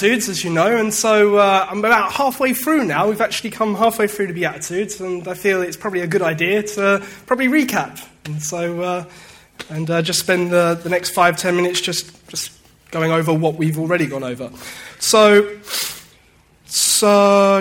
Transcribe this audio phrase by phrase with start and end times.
[0.00, 3.08] Beatitudes, as you know, and so uh, I'm about halfway through now.
[3.08, 6.62] We've actually come halfway through the Beatitudes, and I feel it's probably a good idea
[6.62, 8.02] to probably recap.
[8.24, 9.04] And so, uh,
[9.68, 12.50] and uh, just spend the, the next five, ten minutes just, just
[12.90, 14.50] going over what we've already gone over.
[15.00, 15.58] So,
[16.64, 17.60] so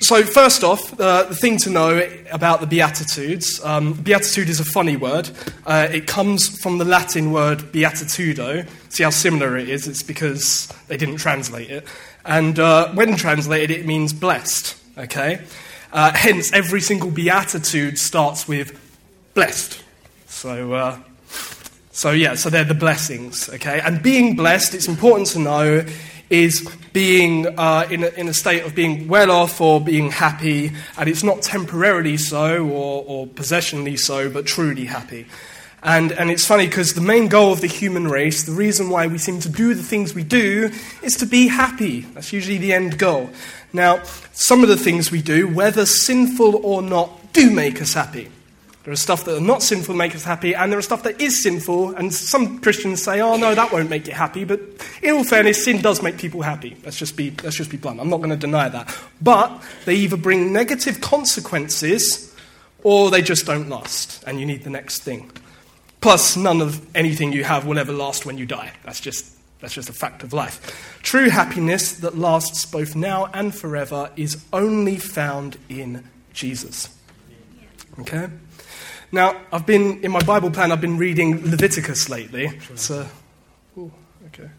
[0.00, 4.64] so, first off, uh, the thing to know about the Beatitudes um, Beatitude is a
[4.64, 5.30] funny word.
[5.64, 8.68] Uh, it comes from the Latin word beatitudo.
[8.88, 9.88] See how similar it is?
[9.88, 11.86] It's because they didn't translate it.
[12.24, 14.76] And uh, when translated, it means blessed.
[14.98, 15.42] Okay?
[15.92, 18.78] Uh, hence, every single Beatitude starts with
[19.34, 19.82] blessed.
[20.26, 20.98] So, uh,
[21.90, 23.48] so, yeah, so they're the blessings.
[23.48, 23.80] Okay?
[23.80, 25.84] And being blessed, it's important to know
[26.28, 30.72] is being uh, in, a, in, a, state of being well off or being happy,
[30.98, 35.26] and it's not temporarily so or, or possessionally so, but truly happy.
[35.82, 39.06] And, and it's funny because the main goal of the human race, the reason why
[39.06, 40.70] we seem to do the things we do,
[41.02, 42.00] is to be happy.
[42.00, 43.30] That's usually the end goal.
[43.72, 48.30] Now, some of the things we do, whether sinful or not, do make us happy.
[48.86, 51.02] There are stuff that are not sinful to make us happy, and there are stuff
[51.02, 54.44] that is sinful, and some Christians say, oh, no, that won't make you happy.
[54.44, 54.60] But
[55.02, 56.76] in all fairness, sin does make people happy.
[56.84, 57.98] Let's just be, let's just be blunt.
[57.98, 58.96] I'm not going to deny that.
[59.20, 62.32] But they either bring negative consequences
[62.84, 65.32] or they just don't last, and you need the next thing.
[66.00, 68.72] Plus, none of anything you have will ever last when you die.
[68.84, 71.00] That's just, that's just a fact of life.
[71.02, 76.96] True happiness that lasts both now and forever is only found in Jesus.
[77.98, 78.28] Okay?
[79.12, 82.58] Now, I've been, in my Bible plan, I've been reading Leviticus lately.
[82.74, 83.06] So,
[83.78, 83.92] ooh,
[84.26, 84.50] okay.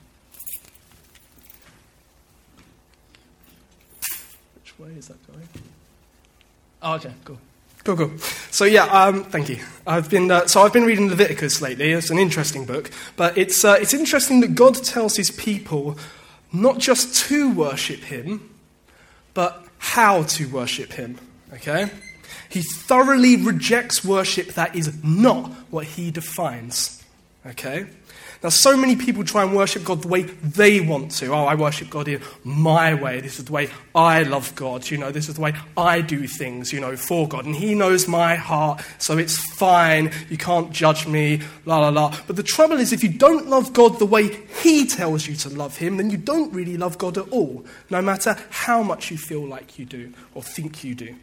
[4.56, 5.48] Which way is that going?
[6.82, 7.40] Oh, okay, cool.
[7.84, 8.18] Cool, cool.
[8.52, 9.60] So yeah, um, thank you.
[9.86, 11.92] I've been uh, so I've been reading Leviticus lately.
[11.92, 15.98] It's an interesting book, but it's uh, it's interesting that God tells His people
[16.52, 18.54] not just to worship Him,
[19.34, 21.18] but how to worship Him.
[21.54, 21.90] Okay.
[22.50, 27.04] He thoroughly rejects worship that is not what he defines.
[27.46, 27.88] Okay?
[28.44, 31.34] Now, so many people try and worship God the way they want to.
[31.34, 33.20] Oh, I worship God in my way.
[33.20, 34.88] This is the way I love God.
[34.90, 37.46] You know, this is the way I do things, you know, for God.
[37.46, 40.12] And He knows my heart, so it's fine.
[40.30, 42.16] You can't judge me, la la la.
[42.28, 45.50] But the trouble is, if you don't love God the way He tells you to
[45.50, 49.18] love Him, then you don't really love God at all, no matter how much you
[49.18, 51.16] feel like you do or think you do.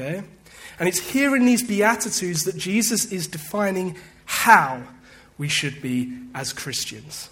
[0.00, 0.22] Okay?
[0.78, 4.82] And it's here in these Beatitudes that Jesus is defining how
[5.36, 7.28] we should be as Christians.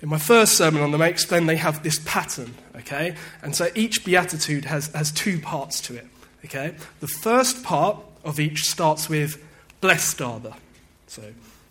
[0.00, 3.16] In my first sermon on them, I explained they have this pattern, okay?
[3.42, 6.06] And so each beatitude has, has two parts to it,
[6.44, 6.74] okay?
[7.00, 9.42] The first part of each starts with,
[9.80, 10.54] blessed are the.
[11.06, 11.22] So,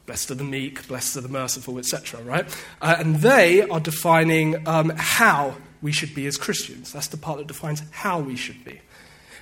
[0.05, 2.45] blessed are the meek, blessed are the merciful, etc., right?
[2.81, 6.91] Uh, and they are defining um, how we should be as Christians.
[6.91, 8.81] That's the part that defines how we should be.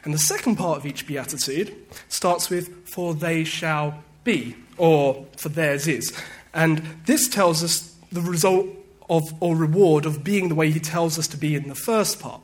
[0.07, 1.75] And the second part of each beatitude
[2.07, 6.18] starts with, For they shall be, or for theirs is.
[6.53, 8.68] And this tells us the result
[9.09, 12.22] of, or reward of being the way he tells us to be in the first
[12.22, 12.40] part.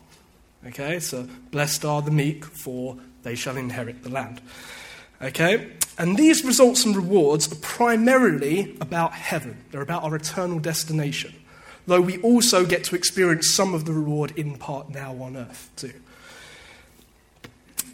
[0.68, 4.42] Okay, so blessed are the meek, for they shall inherit the land.
[5.22, 11.34] Okay, and these results and rewards are primarily about heaven, they're about our eternal destination.
[11.88, 15.72] Though we also get to experience some of the reward in part now on earth,
[15.78, 15.94] too.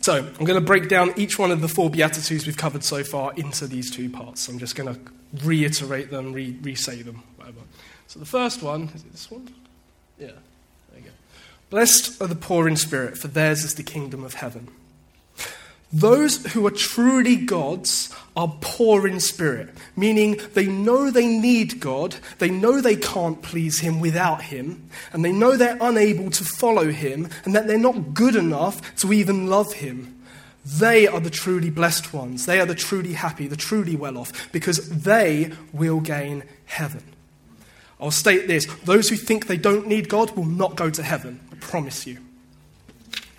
[0.09, 3.03] So, I'm going to break down each one of the four Beatitudes we've covered so
[3.03, 4.47] far into these two parts.
[4.47, 4.99] I'm just going to
[5.45, 7.59] reiterate them, re say them, whatever.
[8.07, 9.53] So, the first one, is it this one?
[10.17, 10.31] Yeah,
[10.89, 11.11] there you go.
[11.69, 14.69] Blessed are the poor in spirit, for theirs is the kingdom of heaven.
[15.93, 19.67] Those who are truly God's are poor in spirit,
[19.97, 25.25] meaning they know they need God, they know they can't please Him without Him, and
[25.25, 29.47] they know they're unable to follow Him, and that they're not good enough to even
[29.47, 30.23] love Him.
[30.65, 32.45] They are the truly blessed ones.
[32.45, 37.03] They are the truly happy, the truly well off, because they will gain heaven.
[37.99, 41.41] I'll state this those who think they don't need God will not go to heaven.
[41.51, 42.19] I promise you.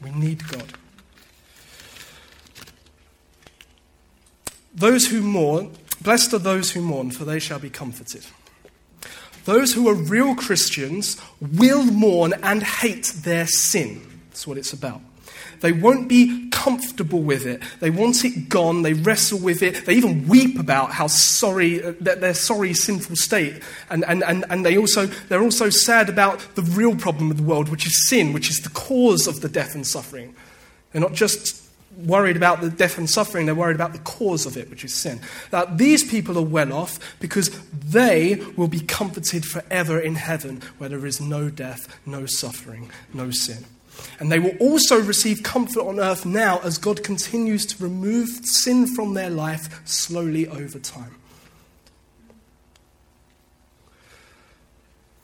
[0.02, 0.74] We need God.
[4.80, 8.24] Those who mourn, blessed are those who mourn, for they shall be comforted.
[9.44, 14.00] Those who are real Christians will mourn and hate their sin.
[14.30, 15.02] That's what it's about.
[15.60, 17.60] They won't be comfortable with it.
[17.80, 18.80] They want it gone.
[18.80, 19.84] They wrestle with it.
[19.84, 23.62] They even weep about how sorry, uh, their sorry, sinful state.
[23.90, 27.42] And, and, and, and they also, they're also sad about the real problem of the
[27.42, 30.34] world, which is sin, which is the cause of the death and suffering.
[30.92, 31.59] They're not just
[31.96, 34.94] worried about the death and suffering, they're worried about the cause of it, which is
[34.94, 35.20] sin.
[35.50, 40.88] That these people are well off because they will be comforted forever in heaven where
[40.88, 43.64] there is no death, no suffering, no sin.
[44.18, 48.86] And they will also receive comfort on earth now as God continues to remove sin
[48.86, 51.16] from their life slowly over time.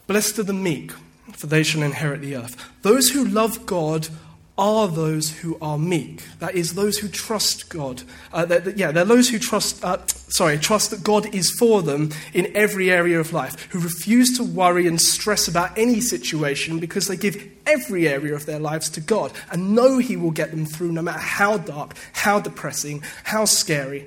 [0.07, 0.93] Blessed are the meek,
[1.33, 2.71] for they shall inherit the earth.
[2.83, 4.09] Those who love God
[4.59, 6.23] are those who are meek.
[6.39, 8.03] That is, those who trust God.
[8.33, 12.11] Uh, they're, yeah, they're those who trust, uh, sorry, trust that God is for them
[12.33, 17.07] in every area of life, who refuse to worry and stress about any situation because
[17.07, 20.65] they give every area of their lives to God and know He will get them
[20.65, 24.07] through no matter how dark, how depressing, how scary.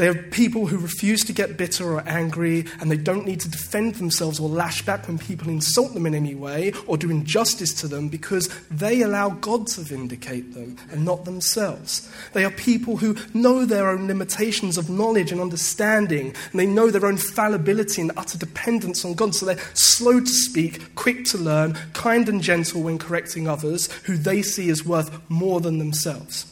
[0.00, 3.50] They are people who refuse to get bitter or angry, and they don't need to
[3.50, 7.74] defend themselves or lash back when people insult them in any way or do injustice
[7.82, 12.10] to them because they allow God to vindicate them and not themselves.
[12.32, 16.90] They are people who know their own limitations of knowledge and understanding, and they know
[16.90, 21.36] their own fallibility and utter dependence on God, so they're slow to speak, quick to
[21.36, 26.46] learn, kind and gentle when correcting others who they see as worth more than themselves.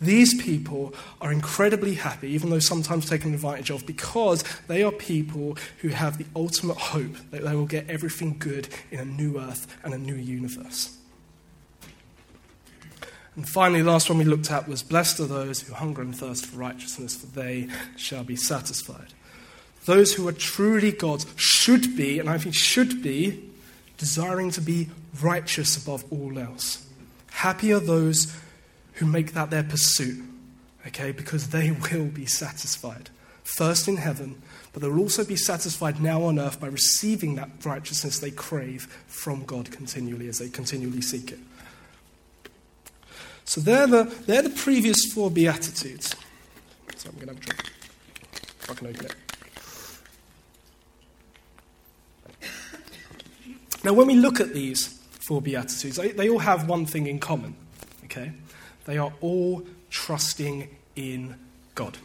[0.00, 5.56] These people are incredibly happy, even though sometimes taken advantage of, because they are people
[5.78, 9.66] who have the ultimate hope that they will get everything good in a new earth
[9.82, 10.96] and a new universe.
[13.34, 16.16] And finally, the last one we looked at was Blessed are those who hunger and
[16.16, 19.14] thirst for righteousness, for they shall be satisfied.
[19.84, 23.48] Those who are truly God's should be, and I think should be,
[23.96, 24.90] desiring to be
[25.20, 26.86] righteous above all else.
[27.30, 28.34] Happy are those
[28.98, 30.24] who make that their pursuit,
[30.86, 33.10] okay, because they will be satisfied.
[33.44, 34.42] First in heaven,
[34.72, 38.82] but they will also be satisfied now on earth by receiving that righteousness they crave
[39.06, 41.38] from God continually as they continually seek it.
[43.44, 46.14] So they're the, they're the previous four Beatitudes.
[46.96, 47.72] So I'm going to have a drink.
[48.60, 49.14] If I can open it.
[53.84, 57.18] Now, when we look at these four Beatitudes, they, they all have one thing in
[57.18, 57.54] common,
[58.04, 58.32] okay?
[58.88, 61.34] They are all trusting in
[61.74, 61.98] God.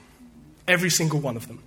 [0.67, 1.63] Every single one of them.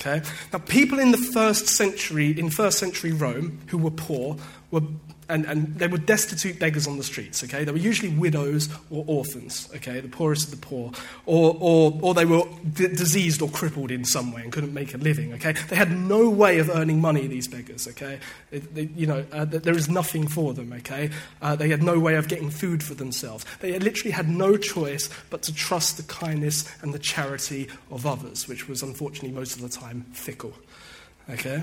[0.00, 0.26] Okay?
[0.50, 4.38] Now, people in the first century, in first century Rome, who were poor,
[4.72, 4.82] were
[5.28, 7.64] and, and they were destitute beggars on the streets, okay?
[7.64, 10.00] They were usually widows or orphans, okay?
[10.00, 10.92] The poorest of the poor.
[11.24, 14.94] Or, or, or they were d- diseased or crippled in some way and couldn't make
[14.94, 15.52] a living, okay?
[15.68, 18.18] They had no way of earning money, these beggars, okay?
[18.50, 21.10] They, you know, uh, there is nothing for them, okay?
[21.40, 23.46] Uh, they had no way of getting food for themselves.
[23.60, 28.48] They literally had no choice but to trust the kindness and the charity of others,
[28.48, 30.52] which was unfortunately most of the time fickle,
[31.30, 31.62] okay?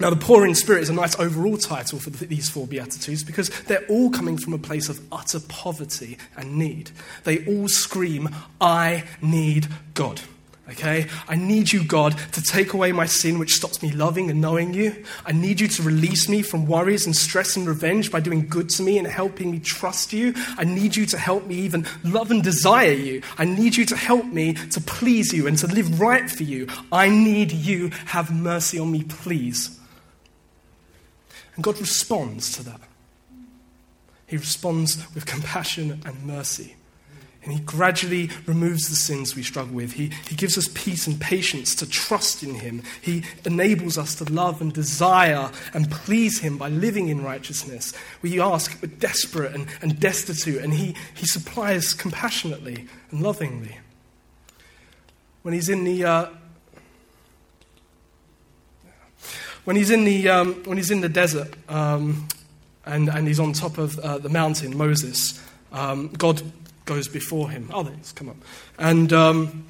[0.00, 3.50] Now, the poor in spirit is a nice overall title for these four Beatitudes because
[3.64, 6.90] they're all coming from a place of utter poverty and need.
[7.24, 8.28] They all scream,
[8.60, 10.20] I need God.
[10.70, 11.06] Okay?
[11.28, 14.72] I need you, God, to take away my sin, which stops me loving and knowing
[14.72, 15.04] you.
[15.26, 18.70] I need you to release me from worries and stress and revenge by doing good
[18.70, 20.34] to me and helping me trust you.
[20.56, 23.22] I need you to help me even love and desire you.
[23.38, 26.68] I need you to help me to please you and to live right for you.
[26.90, 27.90] I need you.
[28.06, 29.78] Have mercy on me, please.
[31.54, 32.80] And God responds to that.
[34.26, 36.74] He responds with compassion and mercy.
[37.42, 39.92] And He gradually removes the sins we struggle with.
[39.94, 42.82] He, he gives us peace and patience to trust in Him.
[43.00, 47.92] He enables us to love and desire and please Him by living in righteousness.
[48.22, 53.78] We ask, we're desperate and, and destitute, and he, he supplies compassionately and lovingly.
[55.42, 56.26] When He's in the, uh,
[59.64, 62.26] When he's in the, um, when he's in the desert um,
[62.84, 65.40] and, and he's on top of uh, the mountain, Moses,
[65.72, 66.42] um, God
[66.84, 67.70] goes before him.
[67.72, 68.36] Oh, there come up.
[68.78, 69.66] And, um,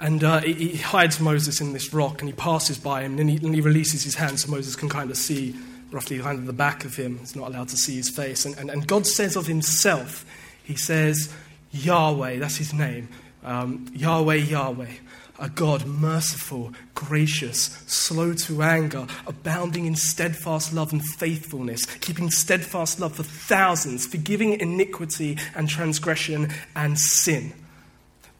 [0.00, 3.30] and uh, he, he, hides Moses in this rock and he passes by him and
[3.30, 5.54] he, and he releases his hand so Moses can kind of see
[5.92, 7.18] roughly kind of the back of him.
[7.18, 8.44] He's not allowed to see his face.
[8.44, 10.26] And, and, and God says of himself,
[10.64, 11.32] He says,
[11.70, 13.08] Yahweh, that's his name.
[13.44, 14.90] Um, Yahweh, Yahweh
[15.38, 23.00] a God merciful, gracious, slow to anger, abounding in steadfast love and faithfulness, keeping steadfast
[23.00, 27.52] love for thousands, forgiving iniquity and transgression and sin.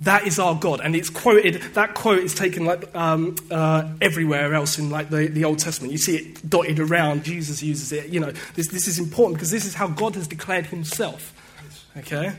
[0.02, 1.54] That is our God, and it's quoted.
[1.74, 5.90] That quote is taken like um, uh, everywhere else in like the, the Old Testament.
[5.90, 7.24] You see it dotted around.
[7.24, 8.08] Jesus uses it.
[8.08, 11.34] You know, this, this is important because this is how God has declared Himself.
[11.96, 12.32] Okay,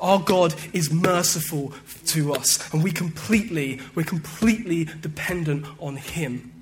[0.00, 1.72] our God is merciful
[2.06, 6.52] to us, and we completely, we're completely dependent on Him.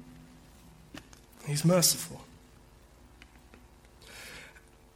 [1.46, 2.22] He's merciful.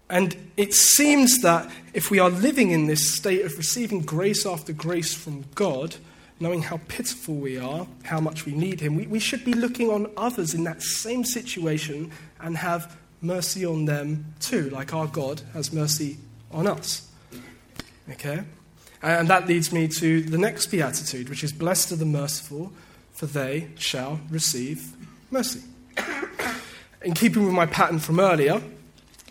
[0.08, 4.72] And it seems that if we are living in this state of receiving grace after
[4.72, 5.96] grace from God,
[6.40, 9.90] knowing how pitiful we are, how much we need Him, we, we should be looking
[9.90, 15.42] on others in that same situation and have mercy on them too, like our God
[15.52, 16.16] has mercy
[16.50, 17.09] on us.
[18.12, 18.42] Okay?
[19.02, 22.72] And that leads me to the next beatitude, which is Blessed are the merciful,
[23.12, 24.92] for they shall receive
[25.30, 25.62] mercy.
[27.02, 28.60] In keeping with my pattern from earlier,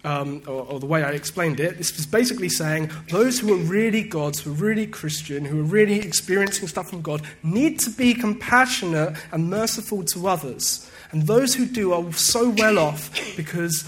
[0.03, 3.57] um, or, or, the way I explained it, this was basically saying those who are
[3.57, 7.89] really God's, who are really Christian, who are really experiencing stuff from God, need to
[7.91, 10.89] be compassionate and merciful to others.
[11.11, 13.87] And those who do are so well off because,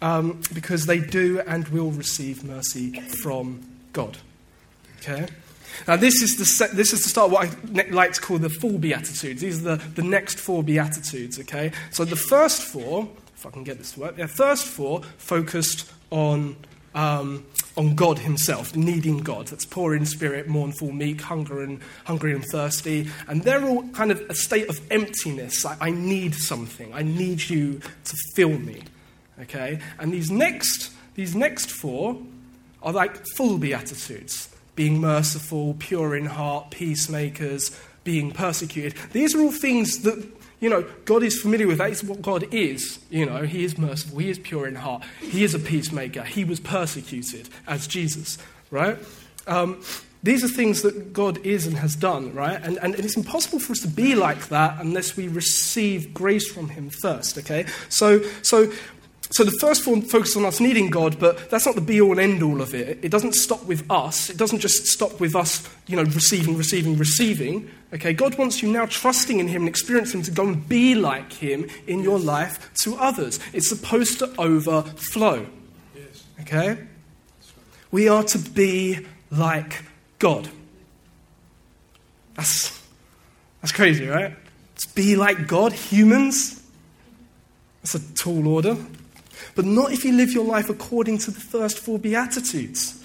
[0.00, 4.18] um, because they do and will receive mercy from God.
[4.98, 5.26] Okay?
[5.86, 8.50] Now, this is, the this is the start of what I like to call the
[8.50, 9.40] four Beatitudes.
[9.40, 11.72] These are the, the next four Beatitudes, okay?
[11.90, 15.90] So the first four, if I can get this to work, the first four focused
[16.10, 16.56] on,
[16.94, 17.44] um,
[17.76, 19.48] on God Himself, needing God.
[19.48, 23.08] That's poor in spirit, mournful, meek, hungry and, hungry and thirsty.
[23.26, 25.64] And they're all kind of a state of emptiness.
[25.64, 26.92] I need something.
[26.92, 28.82] I need you to fill me,
[29.40, 29.80] okay?
[29.98, 32.18] And these next, these next four
[32.82, 38.94] are like full Beatitudes being merciful, pure in heart, peacemakers, being persecuted.
[39.12, 40.26] These are all things that,
[40.60, 41.78] you know, God is familiar with.
[41.78, 42.98] That is what God is.
[43.10, 46.44] You know, He is merciful, He is pure in heart, He is a peacemaker, He
[46.44, 48.38] was persecuted as Jesus,
[48.70, 48.98] right?
[49.46, 49.82] Um,
[50.24, 52.60] these are things that God is and has done, right?
[52.62, 56.68] And, and it's impossible for us to be like that unless we receive grace from
[56.68, 57.66] Him first, okay?
[57.88, 58.72] So, so
[59.32, 62.12] so the first form focuses on us needing God, but that's not the be all
[62.12, 62.98] and end all of it.
[63.02, 64.28] It doesn't stop with us.
[64.28, 67.70] It doesn't just stop with us, you know, receiving, receiving, receiving.
[67.94, 70.94] Okay, God wants you now trusting in Him and experiencing Him to go and be
[70.94, 73.40] like Him in your life to others.
[73.54, 75.46] It's supposed to overflow.
[75.96, 76.24] Yes.
[76.42, 76.76] Okay?
[77.90, 79.82] We are to be like
[80.18, 80.50] God.
[82.34, 82.78] That's,
[83.62, 84.36] that's crazy, right?
[84.76, 86.62] To be like God, humans.
[87.80, 88.76] That's a tall order
[89.54, 93.04] but not if you live your life according to the first four Beatitudes.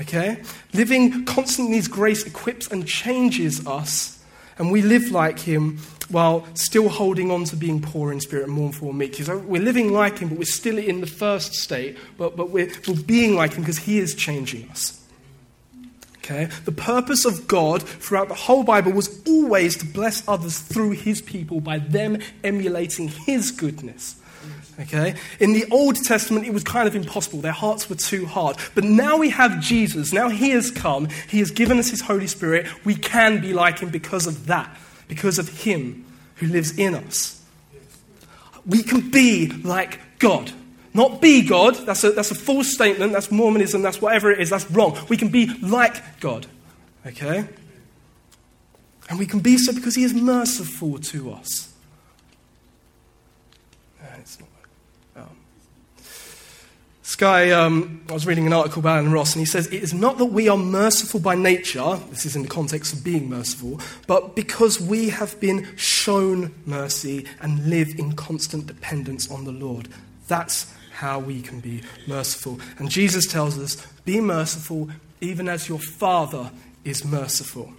[0.00, 0.42] Okay?
[0.72, 4.22] Living constantly His grace equips and changes us,
[4.58, 8.52] and we live like Him while still holding on to being poor in spirit and
[8.52, 9.14] mournful and meek.
[9.14, 12.70] So we're living like Him, but we're still in the first state, but, but we're,
[12.86, 14.98] we're being like Him because He is changing us.
[16.18, 16.48] Okay?
[16.64, 21.20] The purpose of God throughout the whole Bible was always to bless others through His
[21.20, 24.16] people by them emulating His goodness.
[24.82, 25.14] Okay?
[25.38, 27.40] In the Old Testament, it was kind of impossible.
[27.40, 28.56] Their hearts were too hard.
[28.74, 30.12] But now we have Jesus.
[30.12, 31.08] Now he has come.
[31.28, 32.66] He has given us his Holy Spirit.
[32.84, 34.76] We can be like him because of that,
[35.08, 36.04] because of him
[36.36, 37.42] who lives in us.
[38.66, 40.52] We can be like God.
[40.94, 41.74] Not be God.
[41.86, 43.12] That's a, that's a false statement.
[43.12, 43.82] That's Mormonism.
[43.82, 44.50] That's whatever it is.
[44.50, 44.98] That's wrong.
[45.08, 46.46] We can be like God.
[47.06, 47.46] Okay?
[49.08, 51.72] And we can be so because he is merciful to us.
[57.12, 59.82] This guy, um, I was reading an article by Alan Ross, and he says, It
[59.82, 63.28] is not that we are merciful by nature, this is in the context of being
[63.28, 69.52] merciful, but because we have been shown mercy and live in constant dependence on the
[69.52, 69.88] Lord.
[70.26, 72.60] That's how we can be merciful.
[72.78, 74.88] And Jesus tells us, Be merciful
[75.20, 76.50] even as your Father
[76.82, 77.74] is merciful.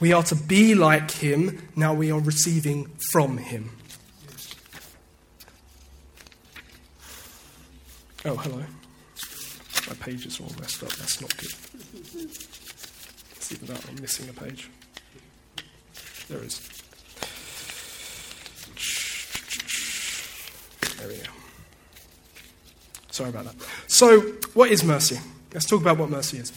[0.00, 3.77] We are to be like him, now we are receiving from him.
[8.24, 8.64] Oh, hello.
[9.88, 10.90] My pages are all messed up.
[10.90, 11.52] That's not good.
[13.40, 14.68] See without I'm missing a page.
[16.28, 16.60] There is.
[20.98, 21.30] There we go.
[23.10, 23.54] Sorry about that.
[23.86, 24.20] So,
[24.52, 25.18] what is mercy?
[25.54, 26.52] Let's talk about what mercy is.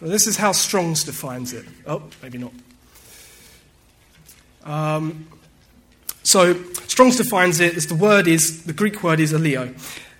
[0.00, 1.64] Well, this is how Strong's defines it.
[1.86, 2.52] Oh, maybe not.
[4.64, 5.28] Um,
[6.24, 9.74] so, Strong's defines it as the word is, the Greek word is aleo.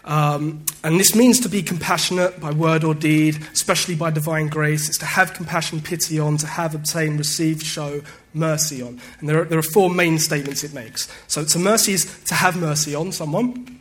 [0.08, 4.88] Um, and this means to be compassionate by word or deed, especially by divine grace.
[4.88, 8.00] It's to have compassion, pity on, to have, obtain, receive, show
[8.32, 9.00] mercy on.
[9.20, 11.12] And there are, there are four main statements it makes.
[11.26, 13.78] So, so mercy is to have mercy on someone,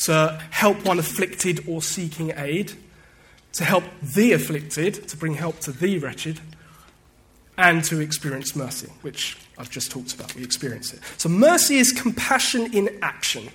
[0.00, 2.72] to help one afflicted or seeking aid,
[3.52, 6.40] to help the afflicted, to bring help to the wretched,
[7.56, 10.34] and to experience mercy, which I've just talked about.
[10.34, 10.98] We experience it.
[11.16, 13.50] So mercy is compassion in action.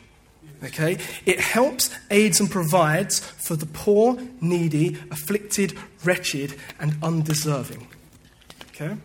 [0.64, 0.98] Okay?
[1.26, 7.88] It helps, aids, and provides for the poor, needy, afflicted, wretched, and undeserving.
[8.70, 8.96] Okay?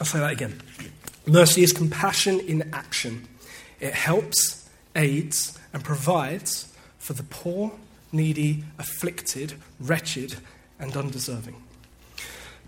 [0.00, 0.60] I'll say that again.
[1.26, 3.26] Mercy is compassion in action.
[3.80, 7.72] It helps, aids, and provides for the poor,
[8.12, 10.36] needy, afflicted, wretched,
[10.78, 11.62] and undeserving.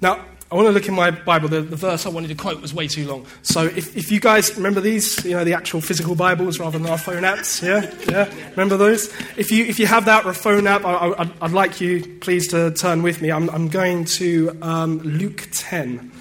[0.01, 1.49] Now, I want to look in my Bible.
[1.49, 3.27] The, the, verse I wanted to quote was way too long.
[3.43, 6.89] So if, if you guys remember these, you know, the actual physical Bibles rather than
[6.89, 7.93] our phone apps, yeah?
[8.09, 8.33] Yeah?
[8.51, 9.13] Remember those?
[9.37, 12.47] If you, if you have that or a phone app, I, would like you, please,
[12.49, 13.33] to turn with me.
[13.33, 16.13] I'm, I'm going to um, Luke 10,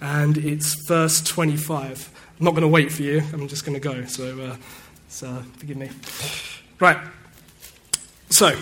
[0.00, 2.10] and it's verse 25.
[2.40, 3.22] I'm not going to wait for you.
[3.32, 4.04] I'm just going to go.
[4.06, 4.56] So, uh,
[5.06, 5.90] so forgive me.
[6.80, 6.98] Right.
[8.30, 8.56] So,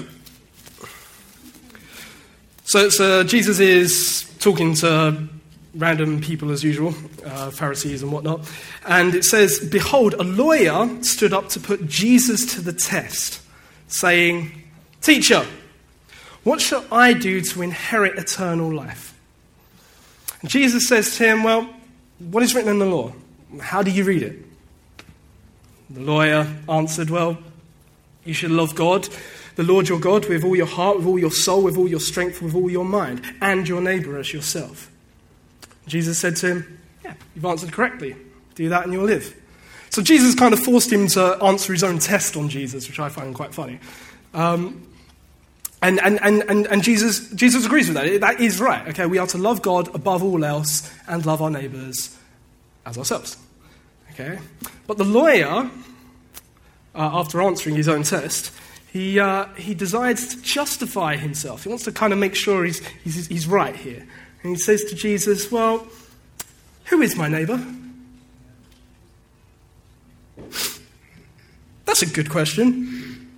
[2.69, 5.27] so, so Jesus is talking to
[5.75, 6.95] random people as usual,
[7.25, 8.41] uh, Pharisees and whatnot.
[8.87, 13.41] And it says, Behold, a lawyer stood up to put Jesus to the test,
[13.87, 14.53] saying,
[15.01, 15.47] Teacher,
[16.45, 19.19] what shall I do to inherit eternal life?
[20.43, 21.71] And Jesus says to him, Well,
[22.19, 23.15] what is written in the law?
[23.63, 24.45] How do you read it?
[25.89, 27.39] The lawyer answered, Well,
[28.29, 29.09] you should love God
[29.59, 31.99] the Lord your God with all your heart, with all your soul, with all your
[31.99, 34.89] strength, with all your mind, and your neighbor as yourself.
[35.89, 38.15] Jesus said to him, Yeah, you've answered correctly.
[38.55, 39.35] Do that and you'll live.
[39.91, 43.09] So Jesus kind of forced him to answer his own test on Jesus, which I
[43.09, 43.81] find quite funny.
[44.33, 44.87] Um,
[45.83, 48.21] and, and, and, and, and Jesus, Jesus agrees with that.
[48.21, 48.87] That is right.
[48.91, 52.17] Okay, we are to love God above all else and love our neighbors
[52.87, 53.37] as ourselves.
[54.13, 54.39] Okay?
[54.87, 55.69] But the lawyer,
[56.99, 58.53] uh, after answering his own test,
[58.93, 61.63] he, uh, he desires to justify himself.
[61.63, 64.07] He wants to kind of make sure he's, he's, he's right here.
[64.43, 65.87] And he says to Jesus, Well,
[66.87, 67.63] who is my neighbor?
[71.85, 73.31] That's a good question.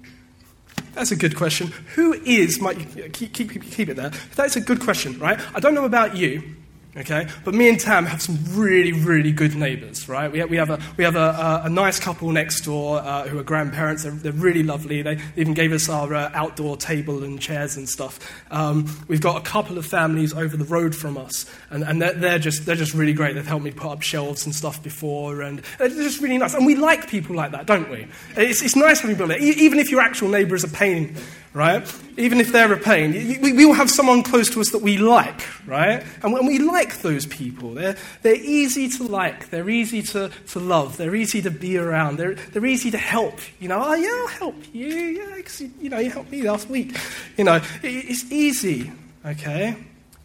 [0.95, 1.69] That's a good question.
[1.95, 2.75] Who is my.
[2.75, 4.11] Keep, keep, keep it there.
[4.37, 5.41] That's a good question, right?
[5.55, 6.57] I don't know about you,
[6.97, 7.29] Okay?
[7.45, 10.31] But me and Tam have some really, really good neighbors, right?
[10.31, 13.29] We have, we have, a, we have a, a, a nice couple next door uh,
[13.29, 14.03] who are grandparents.
[14.03, 15.03] They're, they're, really lovely.
[15.03, 18.19] They even gave us our uh, outdoor table and chairs and stuff.
[18.51, 22.15] Um, we've got a couple of families over the road from us, and, and they're,
[22.15, 23.35] they're, just, they're just really great.
[23.35, 26.55] They've helped me put up shelves and stuff before, and they're just really nice.
[26.55, 28.09] And we like people like that, don't we?
[28.37, 29.45] It's, it's nice having people like that.
[29.45, 31.17] Even if your actual neighbor is a pain
[31.53, 31.93] right?
[32.17, 33.13] Even if they're a pain.
[33.41, 36.05] We, we all have someone close to us that we like, right?
[36.23, 40.61] And when we like those people, they're, they're easy to like, they're easy to, to
[40.61, 43.41] love, they're easy to be around, they're, they're easy to help.
[43.59, 46.69] You know, oh, yeah, I'll help you, yeah, because, you know, you helped me last
[46.69, 46.97] week.
[47.37, 48.93] You know, it, it's easy,
[49.27, 49.77] okay?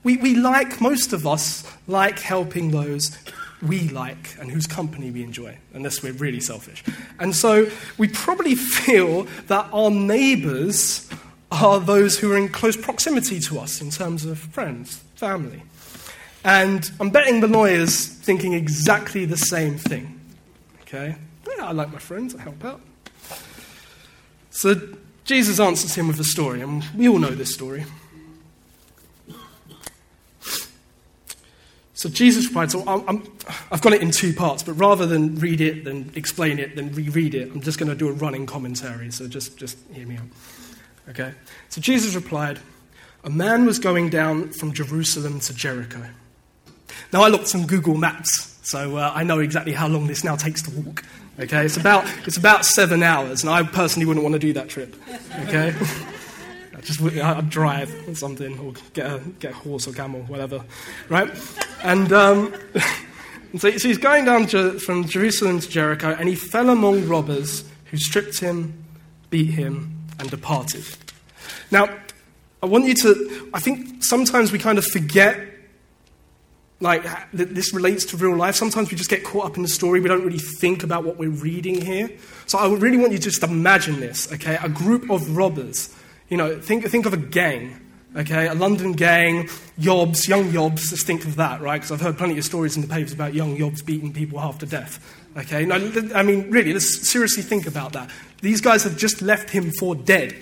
[0.03, 3.17] We, we like, most of us like helping those
[3.67, 6.83] we like and whose company we enjoy, unless we're really selfish.
[7.19, 11.09] And so we probably feel that our neighbors
[11.51, 15.63] are those who are in close proximity to us in terms of friends, family.
[16.43, 20.19] And I'm betting the lawyer's thinking exactly the same thing.
[20.81, 21.15] Okay?
[21.57, 22.81] Yeah, I like my friends, I help out.
[24.51, 24.75] So
[25.23, 27.85] Jesus answers him with a story, and we all know this story.
[32.05, 33.19] So Jesus replied, so i
[33.71, 36.93] have got it in two parts, but rather than read it, then explain it, then
[36.93, 40.17] reread it, I'm just going to do a running commentary, so just, just hear me
[40.17, 40.25] out.
[41.09, 41.33] Okay?
[41.69, 42.59] So Jesus replied,
[43.23, 46.05] A man was going down from Jerusalem to Jericho.
[47.11, 50.35] Now I looked some Google Maps, so uh, I know exactly how long this now
[50.35, 51.03] takes to walk.
[51.39, 51.65] Okay?
[51.65, 54.95] It's about, it's about seven hours, and I personally wouldn't want to do that trip.
[55.47, 55.73] Okay?
[56.85, 60.63] just I'd drive or something, or get a, get a horse or camel, whatever,
[61.09, 61.29] right?
[61.83, 62.53] And, um,
[63.57, 67.65] so, so, he's going down to, from Jerusalem to Jericho, and he fell among robbers
[67.85, 68.85] who stripped him,
[69.29, 70.85] beat him, and departed.
[71.71, 71.89] Now,
[72.61, 75.37] I want you to, I think sometimes we kind of forget
[76.81, 78.55] like that this relates to real life.
[78.55, 80.01] Sometimes we just get caught up in the story.
[80.01, 82.09] We don't really think about what we're reading here.
[82.47, 84.57] So I really want you to just imagine this, okay?
[84.61, 85.95] A group of robbers
[86.29, 87.79] you know, think, think of a gang,
[88.15, 88.47] okay?
[88.47, 89.45] A London gang,
[89.79, 91.77] yobs, young yobs, just think of that, right?
[91.77, 94.59] Because I've heard plenty of stories in the papers about young yobs beating people half
[94.59, 94.99] to death,
[95.37, 95.65] okay?
[95.65, 95.75] No,
[96.15, 98.09] I mean, really, let's seriously think about that.
[98.41, 100.35] These guys have just left him for dead,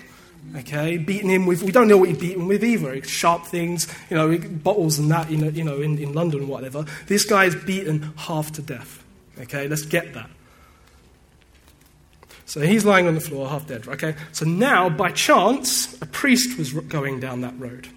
[0.56, 0.98] okay?
[0.98, 3.02] Beaten him with, we don't know what he beat him with either.
[3.04, 6.86] Sharp things, you know, bottles and that, you know, you know in, in London whatever.
[7.08, 9.04] This guy is beaten half to death,
[9.41, 9.67] okay?
[9.67, 10.30] Let's get that.
[12.45, 13.88] So he's lying on the floor, half dead.
[13.88, 14.15] Okay?
[14.32, 17.88] So now, by chance, a priest was going down that road.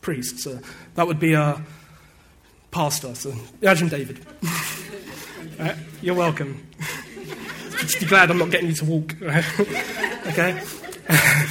[0.00, 0.38] Priest.
[0.40, 0.58] So
[0.94, 1.62] that would be a
[2.70, 3.14] pastor.
[3.14, 4.24] So imagine David.
[5.58, 5.76] right?
[6.00, 6.66] You're welcome.
[7.78, 9.14] Just be glad I'm not getting you to walk.
[9.20, 9.44] Right?
[10.28, 10.62] okay?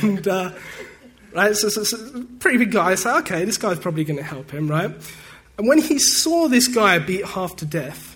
[0.02, 0.52] And, uh,
[1.34, 1.56] right?
[1.56, 2.96] So, so, so, pretty big guy.
[2.96, 4.92] So, okay, this guy's probably going to help him, right?
[5.58, 8.11] And when he saw this guy beat half to death,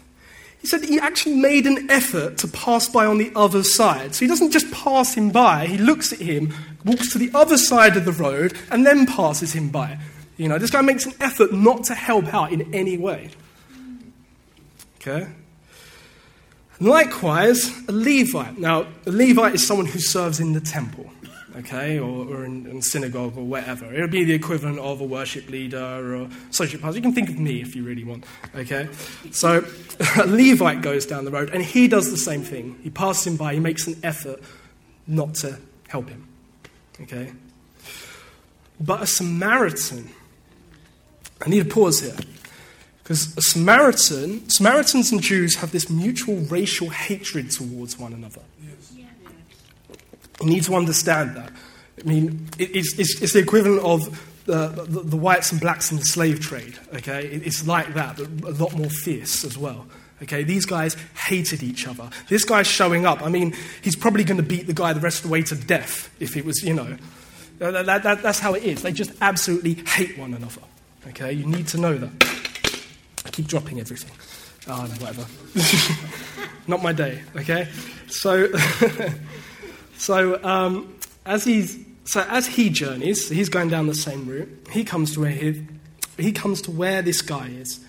[0.65, 4.15] He said he actually made an effort to pass by on the other side.
[4.15, 7.55] So he doesn't just pass him by, he looks at him, walks to the other
[7.55, 9.99] side of the road, and then passes him by.
[10.37, 13.29] You know, this guy makes an effort not to help out in any way.
[14.95, 15.27] Okay?
[16.79, 18.57] Likewise, a Levite.
[18.57, 21.11] Now, a Levite is someone who serves in the temple,
[21.59, 23.93] okay, or, or in, in synagogue or whatever.
[23.93, 26.97] It would be the equivalent of a worship leader or social pastor.
[26.97, 28.89] You can think of me if you really want, okay?
[29.31, 29.65] So,
[30.17, 32.77] a Levite goes down the road and he does the same thing.
[32.83, 34.41] He passes him by, he makes an effort
[35.07, 36.27] not to help him,
[37.01, 37.31] okay?
[38.79, 40.09] But a Samaritan,
[41.45, 42.15] I need to pause here.
[43.03, 48.41] Because a Samaritan, Samaritans and Jews have this mutual racial hatred towards one another.
[48.63, 49.04] Yes.
[50.41, 51.51] You need to understand that.
[51.99, 55.97] I mean, it's, it's, it's the equivalent of the, the, the, whites and blacks in
[55.97, 56.77] the slave trade.
[56.93, 59.87] Okay, it's like that, but a lot more fierce as well.
[60.23, 60.95] Okay, these guys
[61.27, 62.09] hated each other.
[62.29, 63.21] This guy's showing up.
[63.21, 65.55] I mean, he's probably going to beat the guy the rest of the way to
[65.55, 66.97] death if it was, you know.
[67.59, 68.81] That, that, that, that's how it is.
[68.81, 70.61] They just absolutely hate one another.
[71.07, 72.11] Okay, you need to know that.
[73.25, 74.11] I keep dropping everything.
[74.67, 75.25] Oh, whatever.
[76.67, 77.67] Not my day, okay?
[78.07, 78.47] So,
[79.97, 84.49] so, um, as he's, so as he journeys, he's going down the same route.
[84.71, 85.65] He comes to where he,
[86.17, 87.79] he comes to where this guy is,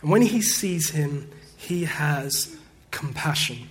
[0.00, 2.56] and when he sees him, he has
[2.90, 3.68] compassion.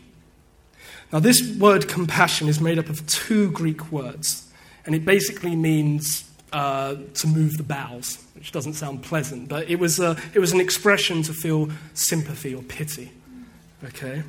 [1.12, 4.50] Now, this word compassion is made up of two Greek words,
[4.86, 9.80] and it basically means uh, to move the bowels, which doesn't sound pleasant, but it
[9.80, 13.12] was, a, it was an expression to feel sympathy or pity.
[13.84, 14.23] Okay?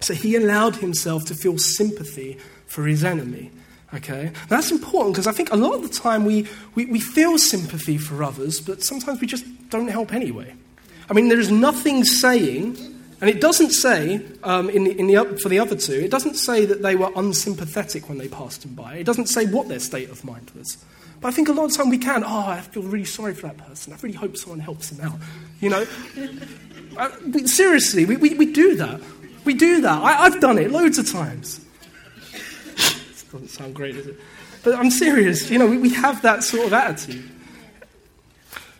[0.00, 3.50] So he allowed himself to feel sympathy for his enemy.
[3.94, 4.32] Okay?
[4.48, 7.98] That's important because I think a lot of the time we, we, we feel sympathy
[7.98, 10.54] for others, but sometimes we just don't help anyway.
[11.08, 12.76] I mean, there is nothing saying,
[13.20, 16.34] and it doesn't say um, in the, in the, for the other two, it doesn't
[16.34, 18.96] say that they were unsympathetic when they passed him by.
[18.96, 20.84] It doesn't say what their state of mind was.
[21.20, 23.46] But I think a lot of time we can, oh, I feel really sorry for
[23.46, 23.92] that person.
[23.92, 25.18] I really hope someone helps him out.
[25.60, 25.86] You know?
[26.98, 29.00] uh, seriously, we, we, we, do that.
[29.44, 30.02] We do that.
[30.02, 31.65] I, I've done it loads of times.
[33.36, 34.18] Doesn't sound great, does it?
[34.62, 35.50] But I'm serious.
[35.50, 37.30] You know, we, we have that sort of attitude.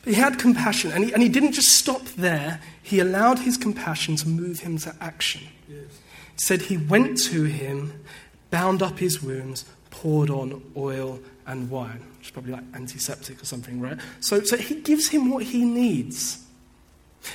[0.05, 2.61] But he had compassion, and he, and he didn't just stop there.
[2.83, 5.43] He allowed his compassion to move him to action.
[5.69, 6.01] Yes.
[6.37, 8.05] Said he went to him,
[8.51, 13.45] bound up his wounds, poured on oil and wine which is probably like antiseptic or
[13.45, 13.99] something, right?
[14.19, 16.45] So, so he gives him what he needs.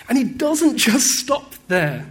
[0.09, 2.05] And he doesn't just stop there.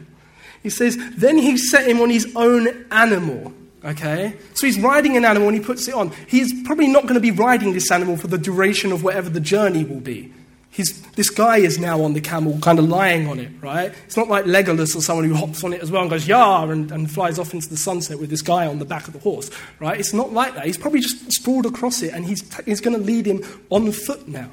[0.62, 3.53] He says, then he set him on his own animal.
[3.84, 4.36] Okay?
[4.54, 6.12] So he's riding an animal and he puts it on.
[6.28, 9.40] He's probably not going to be riding this animal for the duration of whatever the
[9.40, 10.32] journey will be.
[10.72, 13.92] He's, this guy is now on the camel, kind of lying on it, right?
[14.06, 16.62] It's not like Legolas or someone who hops on it as well and goes, yah,
[16.64, 19.18] and, and flies off into the sunset with this guy on the back of the
[19.18, 19.98] horse, right?
[19.98, 20.66] It's not like that.
[20.66, 24.28] He's probably just sprawled across it and he's, he's going to lead him on foot
[24.28, 24.48] now,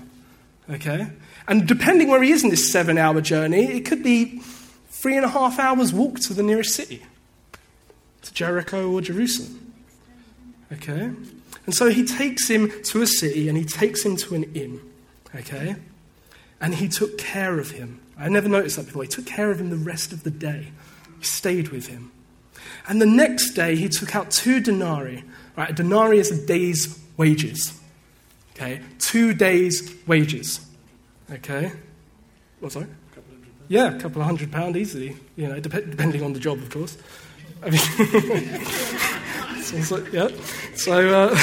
[0.71, 1.07] okay?
[1.47, 4.39] And depending where he is in this seven hour journey, it could be
[4.89, 7.03] three and a half hours walk to the nearest city,
[8.27, 9.73] to Jericho or Jerusalem,
[10.71, 11.11] okay?
[11.65, 14.79] And so he takes him to a city and he takes him to an inn,
[15.35, 15.75] okay?
[16.59, 17.99] and he took care of him.
[18.17, 19.03] I never noticed that before.
[19.03, 20.67] He took care of him the rest of the day.
[21.19, 22.11] He stayed with him.
[22.87, 25.23] And the next day, he took out two denarii.
[25.55, 27.79] Right, a denarii is a day's wages.
[28.55, 30.65] Okay, two days' wages.
[31.31, 31.71] Okay,
[32.59, 32.87] what that?
[33.67, 35.15] Yeah, a couple of hundred pound easily.
[35.35, 36.97] You know, depending on the job, of course.
[37.63, 37.79] I mean,
[39.83, 40.29] so, yeah.
[40.75, 41.29] So.
[41.29, 41.39] Uh,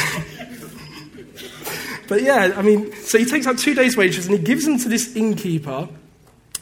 [2.06, 4.78] But yeah, I mean, so he takes out two days' wages and he gives them
[4.78, 5.88] to this innkeeper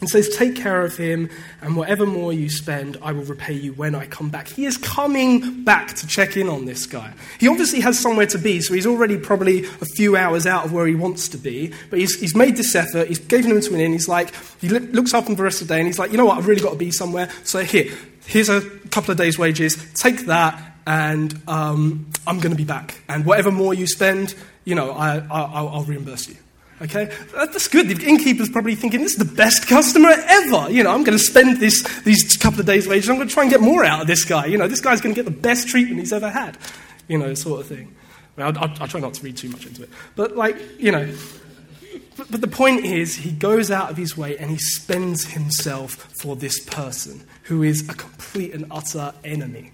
[0.00, 3.72] and says, Take care of him, and whatever more you spend, I will repay you
[3.72, 4.48] when I come back.
[4.48, 7.12] He is coming back to check in on this guy.
[7.38, 10.72] He obviously has somewhere to be, so he's already probably a few hours out of
[10.72, 11.72] where he wants to be.
[11.90, 14.68] But he's, he's made this effort, he's given him to an inn, he's like, he
[14.68, 16.46] looks up him the rest of the day, and he's like, You know what, I've
[16.46, 17.28] really got to be somewhere.
[17.44, 17.92] So here,
[18.26, 23.00] here's a couple of days' wages, take that, and um, I'm going to be back.
[23.08, 26.36] And whatever more you spend, you know, I, I, will reimburse you.
[26.80, 27.12] Okay?
[27.34, 27.88] That's good.
[27.88, 30.70] The innkeeper's probably thinking, this is the best customer ever.
[30.70, 33.08] You know, I'm going to spend this, these couple of days' wages.
[33.08, 34.46] I'm going to try and get more out of this guy.
[34.46, 36.58] You know, this guy's going to get the best treatment he's ever had.
[37.08, 37.94] You know, sort of thing.
[38.38, 39.90] I'll, I'll, I'll try not to read too much into it.
[40.16, 41.08] But, like, you know,
[42.16, 45.92] but, but the point is, he goes out of his way and he spends himself
[45.92, 49.72] for this person who is a complete and utter enemy.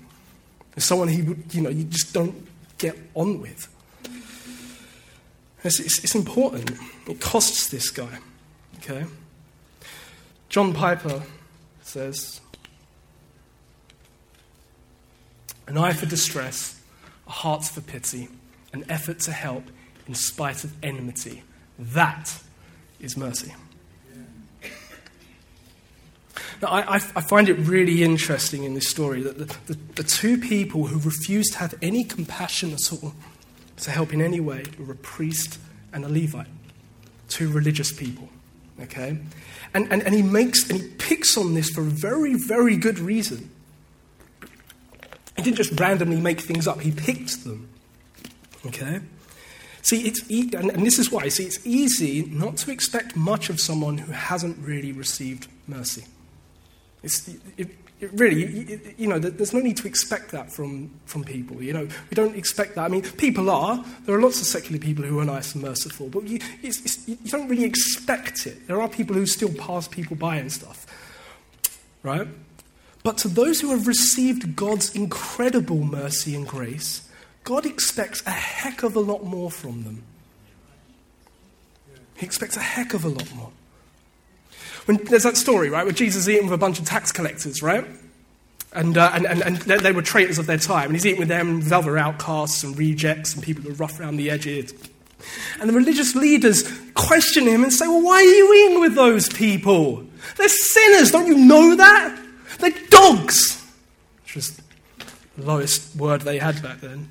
[0.76, 2.46] Someone he would, you know, you just don't
[2.78, 3.68] get on with.
[5.64, 6.70] It's, it's, it's important.
[7.08, 8.18] It costs this guy.
[8.78, 9.04] Okay?
[10.48, 11.22] John Piper
[11.82, 12.40] says,
[15.66, 16.80] an eye for distress,
[17.26, 18.28] a heart for pity,
[18.72, 19.64] an effort to help
[20.06, 21.42] in spite of enmity.
[21.78, 22.42] That
[23.00, 23.54] is mercy.
[26.60, 30.38] Now, I, I, find it really interesting in this story that the, the, the, two
[30.38, 33.14] people who refused to have any compassion at all
[33.76, 35.60] to help in any way were a priest
[35.92, 36.48] and a Levite,
[37.28, 38.28] two religious people.
[38.80, 39.18] Okay?
[39.72, 42.98] And, and, and he makes and he picks on this for a very, very good
[42.98, 43.50] reason.
[45.36, 47.68] He didn't just randomly make things up, he picked them.
[48.66, 49.00] Okay?
[49.82, 51.28] See, it's e- and, and this is why.
[51.28, 56.04] See, it's easy not to expect much of someone who hasn't really received mercy.
[57.02, 57.68] It's, it,
[58.00, 61.62] it really, it, you know, there's no need to expect that from, from people.
[61.62, 62.84] You know, we don't expect that.
[62.84, 63.84] I mean, people are.
[64.04, 67.08] There are lots of secular people who are nice and merciful, but you, it's, it's,
[67.08, 68.66] you don't really expect it.
[68.68, 70.86] There are people who still pass people by and stuff,
[72.02, 72.28] right?
[73.02, 77.07] But to those who have received God's incredible mercy and grace,
[77.48, 80.02] God expects a heck of a lot more from them.
[82.18, 83.50] He expects a heck of a lot more.
[84.84, 87.62] When, there's that story, right, where Jesus is eating with a bunch of tax collectors,
[87.62, 87.86] right?
[88.74, 90.88] And, uh, and, and, and they were traitors of their time.
[90.88, 93.98] And he's eating with them, with other outcasts and rejects and people who are rough
[93.98, 94.74] around the edges.
[95.58, 99.26] And the religious leaders question him and say, Well, why are you eating with those
[99.26, 100.04] people?
[100.36, 102.14] They're sinners, don't you know that?
[102.58, 103.64] They're dogs.
[104.24, 104.60] Which was
[105.38, 107.08] the lowest word they had back then.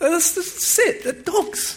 [0.00, 1.76] That's, that's it, they're dogs.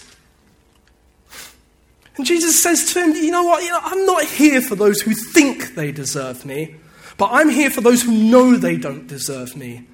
[2.16, 3.64] And Jesus says to him, You know what?
[3.64, 6.76] You know, I'm not here for those who think they deserve me,
[7.18, 9.86] but I'm here for those who know they don't deserve me.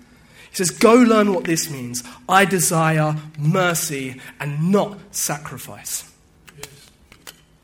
[0.52, 2.04] He says, Go learn what this means.
[2.28, 6.10] I desire mercy and not sacrifice.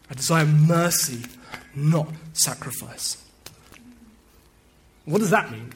[0.10, 1.24] I desire mercy,
[1.76, 3.24] not sacrifice.
[5.06, 5.74] What does that mean?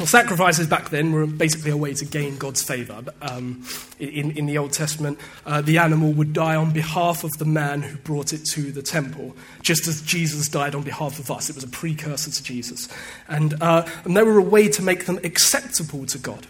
[0.00, 3.04] Well, sacrifices back then were basically a way to gain God's favour.
[3.20, 3.62] Um,
[3.98, 7.82] in, in the Old Testament, uh, the animal would die on behalf of the man
[7.82, 11.50] who brought it to the temple, just as Jesus died on behalf of us.
[11.50, 12.88] It was a precursor to Jesus.
[13.28, 16.46] And, uh, and they were a way to make them acceptable to God,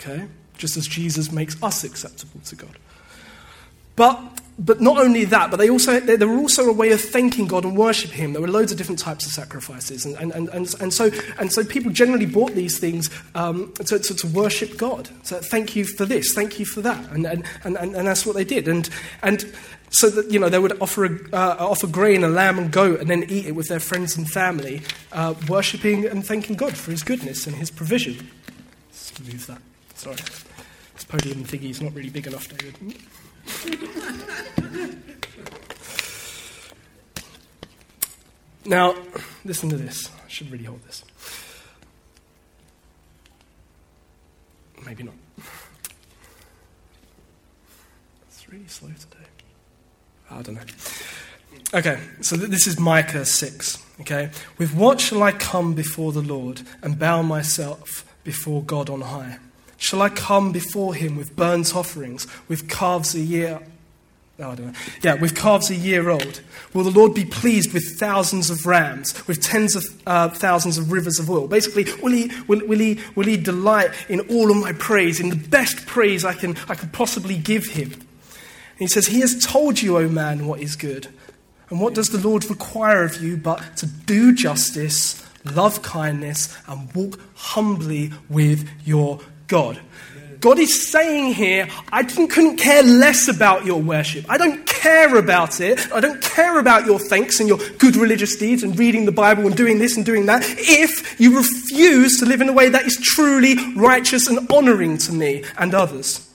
[0.00, 0.26] okay?
[0.56, 2.78] Just as Jesus makes us acceptable to God.
[3.98, 7.00] But but not only that, but they also, they, they, were also a way of
[7.00, 8.32] thanking God and worshiping Him.
[8.32, 10.04] There were loads of different types of sacrifices.
[10.04, 14.00] And, and, and, and, and, so, and so people generally bought these things um, to,
[14.00, 15.08] to, to, worship God.
[15.22, 17.08] So thank you for this, thank you for that.
[17.12, 18.66] And, and, and, and, that's what they did.
[18.66, 18.90] And,
[19.22, 19.46] and
[19.90, 22.98] so that, you know, they would offer, a, uh, offer grain, a lamb and goat,
[22.98, 24.82] and then eat it with their friends and family,
[25.12, 28.28] uh, worshipping and thanking God for His goodness and His provision.
[28.88, 29.62] Let's move that.
[29.94, 30.16] Sorry.
[30.94, 32.74] This podium thingy is not really big enough, David.
[38.64, 38.94] now,
[39.44, 40.10] listen to this.
[40.24, 41.04] I should really hold this.
[44.84, 45.14] Maybe not.
[48.28, 49.26] It's really slow today.
[50.30, 50.62] Ah, I don't know.
[51.74, 53.84] Okay, so this is Micah 6.
[54.00, 59.02] Okay, with what shall I come before the Lord and bow myself before God on
[59.02, 59.38] high?
[59.78, 63.60] Shall I come before him with burnt offerings, with calves a year?
[64.40, 64.72] Oh, I don't know.
[65.02, 66.42] Yeah, with calves a year old.
[66.74, 70.92] Will the Lord be pleased with thousands of rams, with tens of uh, thousands of
[70.92, 71.46] rivers of oil?
[71.46, 75.30] Basically, will he, will, will, he, will he delight in all of my praise, in
[75.30, 77.92] the best praise I can, I can possibly give him?
[77.92, 81.08] And he says, He has told you, O man, what is good.
[81.70, 86.92] And what does the Lord require of you but to do justice, love kindness, and
[86.94, 89.80] walk humbly with your God.
[90.40, 94.24] God is saying here, I couldn't care less about your worship.
[94.28, 95.92] I don't care about it.
[95.92, 99.46] I don't care about your thanks and your good religious deeds and reading the Bible
[99.46, 102.86] and doing this and doing that if you refuse to live in a way that
[102.86, 106.32] is truly righteous and honoring to me and others.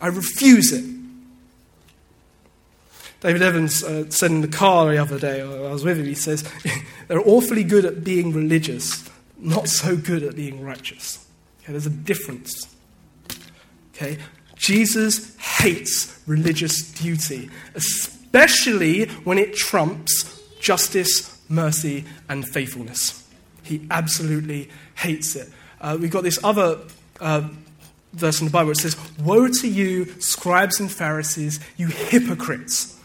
[0.00, 0.84] I refuse it.
[3.20, 6.14] David Evans uh, said in the car the other day, I was with him, he
[6.14, 6.48] says,
[7.08, 9.08] they're awfully good at being religious,
[9.38, 11.27] not so good at being righteous.
[11.68, 12.74] Okay, there's a difference.
[13.94, 14.16] Okay?
[14.56, 23.28] Jesus hates religious duty, especially when it trumps justice, mercy, and faithfulness.
[23.64, 25.50] He absolutely hates it.
[25.78, 26.78] Uh, we've got this other
[27.20, 27.46] uh,
[28.14, 28.70] verse in the Bible.
[28.70, 32.97] It says, Woe to you, scribes and Pharisees, you hypocrites!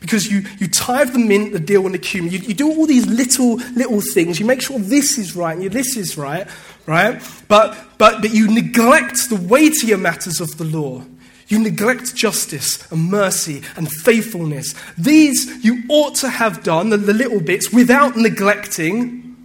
[0.00, 2.32] Because you, you tithe the mint, the dill, and the cumin.
[2.32, 4.38] You, you do all these little, little things.
[4.38, 6.46] You make sure this is right and this is right,
[6.86, 7.22] right?
[7.48, 11.02] But, but, but you neglect the weightier matters of the law.
[11.48, 14.74] You neglect justice and mercy and faithfulness.
[14.98, 19.36] These you ought to have done, the, the little bits, without neglecting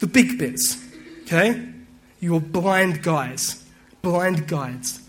[0.00, 0.82] the big bits.
[1.22, 1.64] Okay?
[2.18, 3.64] You're blind guys,
[4.02, 5.05] blind guides.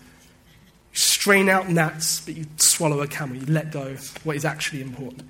[0.98, 3.36] Strain out gnats, but you swallow a camel.
[3.36, 5.22] You let go what is actually important.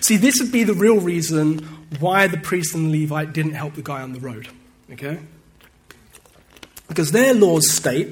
[0.00, 1.58] See, this would be the real reason
[2.00, 4.48] why the priest and the Levite didn't help the guy on the road.
[4.90, 5.20] Okay?
[6.88, 8.08] Because their laws state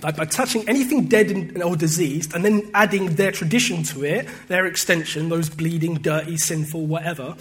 [0.00, 4.66] that by touching anything dead or diseased and then adding their tradition to it, their
[4.66, 7.36] extension, those bleeding, dirty, sinful, whatever,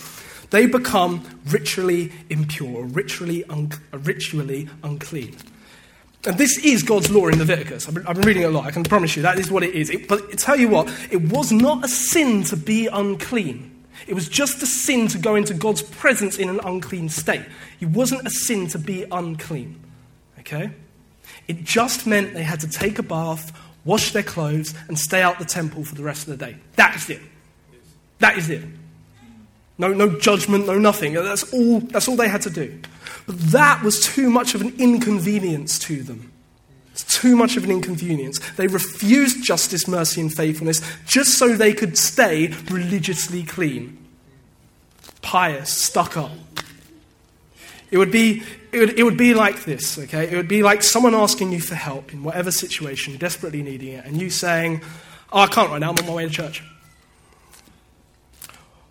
[0.51, 5.35] they become ritually impure, ritually, un- ritually unclean.
[6.27, 7.87] And this is God's law in Leviticus.
[7.87, 8.65] I've been, I've been reading a lot.
[8.65, 9.89] I can promise you that is what it is.
[9.89, 13.85] It, but tell you what, it was not a sin to be unclean.
[14.07, 17.45] It was just a sin to go into God's presence in an unclean state.
[17.79, 19.79] It wasn't a sin to be unclean.
[20.39, 20.71] Okay?
[21.47, 25.39] It just meant they had to take a bath, wash their clothes, and stay out
[25.39, 26.57] the temple for the rest of the day.
[26.75, 27.21] That is it.
[28.19, 28.63] That is it.
[29.77, 31.13] No, no judgment, no nothing.
[31.13, 32.79] That's all, that's all they had to do.
[33.27, 36.31] But that was too much of an inconvenience to them.
[36.91, 38.39] It's too much of an inconvenience.
[38.55, 44.03] They refused justice, mercy, and faithfulness just so they could stay religiously clean,
[45.21, 46.31] pious, stuck up.
[47.91, 50.27] It would be, it would, it would be like this, okay?
[50.27, 54.03] It would be like someone asking you for help in whatever situation, desperately needing it,
[54.03, 54.81] and you saying,
[55.31, 56.63] Oh, I can't right now, I'm on my way to church.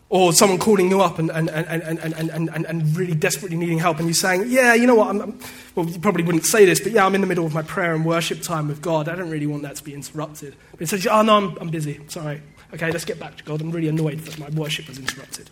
[0.09, 3.79] Or someone calling you up and, and, and, and, and, and, and really desperately needing
[3.79, 5.09] help, and you're saying, Yeah, you know what?
[5.09, 5.39] I'm,
[5.75, 7.93] well, you probably wouldn't say this, but yeah, I'm in the middle of my prayer
[7.93, 9.09] and worship time with God.
[9.09, 10.55] I don't really want that to be interrupted.
[10.71, 12.01] But he says, Oh, no, I'm, I'm busy.
[12.07, 12.41] Sorry.
[12.73, 13.61] Okay, let's get back to God.
[13.61, 15.51] I'm really annoyed that my worship was interrupted.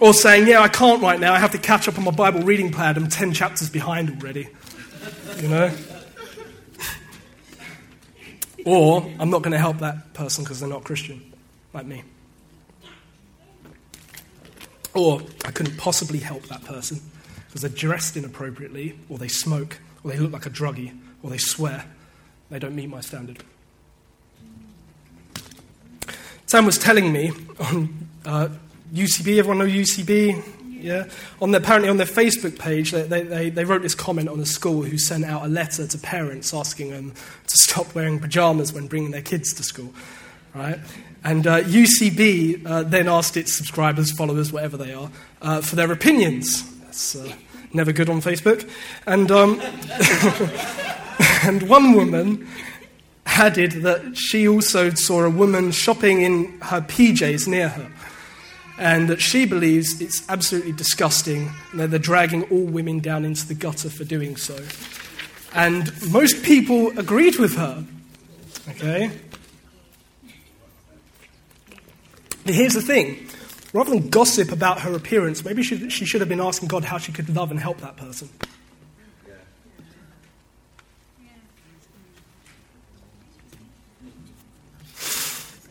[0.00, 1.34] Or saying, Yeah, I can't right now.
[1.34, 2.96] I have to catch up on my Bible reading plan.
[2.96, 4.48] I'm 10 chapters behind already.
[5.36, 5.70] You know?
[8.64, 11.32] Or I'm not going to help that person because they're not Christian,
[11.72, 12.02] like me.
[14.94, 17.00] Or I couldn't possibly help that person
[17.46, 21.38] because they're dressed inappropriately, or they smoke, or they look like a druggie, or they
[21.38, 21.84] swear.
[22.50, 23.42] They don't meet my standard.
[26.46, 28.48] Sam was telling me on uh,
[28.92, 30.57] UCB, everyone know UCB?
[30.80, 31.08] Yeah.
[31.40, 34.46] On their, apparently on their Facebook page, they, they, they wrote this comment on a
[34.46, 37.12] school who sent out a letter to parents asking them
[37.46, 39.92] to stop wearing pajamas when bringing their kids to school.
[40.54, 40.78] Right?
[41.24, 45.10] And uh, UCB uh, then asked its subscribers, followers, whatever they are,
[45.42, 46.64] uh, for their opinions.
[46.80, 47.32] That's uh,
[47.72, 48.68] never good on Facebook.
[49.06, 49.60] And, um,
[51.42, 52.48] and one woman
[53.26, 57.90] added that she also saw a woman shopping in her PJs near her
[58.78, 63.46] and that she believes it's absolutely disgusting and that they're dragging all women down into
[63.46, 64.56] the gutter for doing so.
[65.54, 67.84] And most people agreed with her.
[68.70, 69.10] Okay?
[72.44, 73.28] But here's the thing
[73.72, 76.98] rather than gossip about her appearance, maybe she, she should have been asking God how
[76.98, 78.28] she could love and help that person.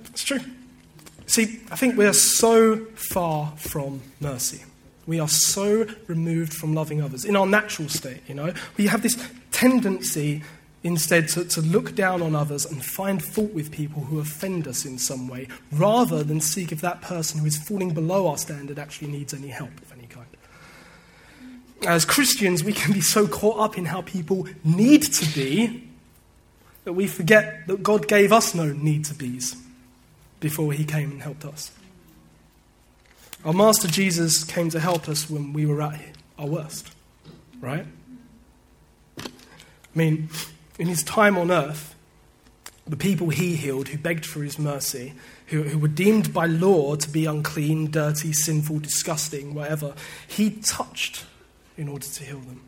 [0.09, 0.41] It's true.
[1.27, 4.63] See, I think we are so far from mercy.
[5.05, 8.53] We are so removed from loving others in our natural state, you know.
[8.77, 9.17] We have this
[9.51, 10.41] tendency
[10.83, 14.85] instead to, to look down on others and find fault with people who offend us
[14.85, 18.79] in some way, rather than seek if that person who is falling below our standard
[18.79, 20.27] actually needs any help of any kind.
[21.85, 25.83] As Christians, we can be so caught up in how people need to be
[26.85, 29.57] that we forget that God gave us no need to be's
[30.39, 31.71] before he came and helped us.
[33.45, 35.99] Our Master Jesus came to help us when we were at
[36.37, 36.91] our worst,
[37.61, 37.85] right?
[39.19, 39.25] I
[39.95, 40.29] mean,
[40.77, 41.95] in his time on earth,
[42.85, 45.13] the people he healed, who begged for his mercy,
[45.47, 49.93] who, who were deemed by law to be unclean, dirty, sinful, disgusting, whatever,
[50.27, 51.25] he touched
[51.77, 52.61] in order to heal them.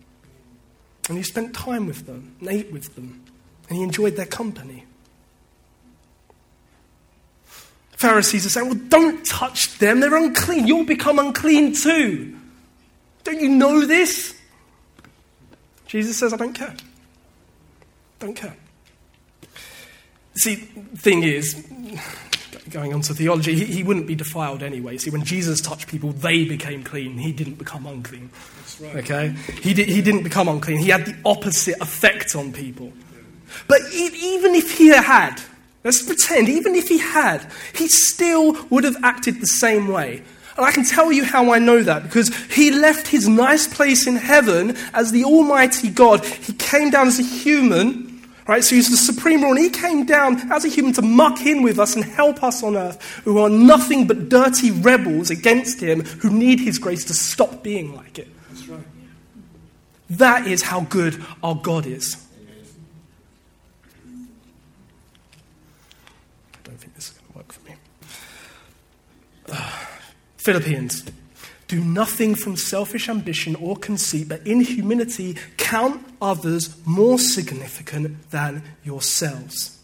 [1.07, 3.23] And he spent time with them, and ate with them,
[3.67, 4.85] and he enjoyed their company.
[7.99, 9.99] Pharisees are saying, Well, don't touch them.
[9.99, 10.65] They're unclean.
[10.65, 12.33] You'll become unclean too.
[13.25, 14.39] Don't you know this?
[15.85, 16.73] Jesus says, I don't care.
[18.19, 18.55] Don't care.
[20.35, 21.67] See, thing is,
[22.69, 24.97] going on to theology, he, he, wouldn't be defiled anyway.
[24.97, 27.17] See, when Jesus touched people, they became clean.
[27.17, 28.29] He didn't become unclean.
[28.79, 28.95] Right.
[28.95, 29.35] Okay?
[29.61, 30.77] He, did, he didn't become unclean.
[30.77, 32.93] He had the opposite effect on people.
[33.67, 35.41] But even if he had,
[35.83, 40.23] Let's pretend, even if he had, he still would have acted the same way.
[40.57, 44.05] And I can tell you how I know that because he left his nice place
[44.05, 46.25] in heaven as the Almighty God.
[46.25, 48.09] He came down as a human,
[48.49, 48.63] Right?
[48.63, 51.61] So he's the supreme ruler, and he came down as a human to muck in
[51.61, 56.01] with us and help us on earth who are nothing but dirty rebels against him
[56.01, 58.27] who need his grace to stop being like it.
[58.49, 58.81] That's right.
[60.09, 62.25] That is how good our God is.
[66.55, 67.75] I don't think this is going to work for me.
[69.47, 69.85] Uh,
[70.39, 71.03] Philippians
[71.67, 78.63] do nothing from selfish ambition or conceit, but in humility count others more significant than
[78.85, 79.77] yourselves.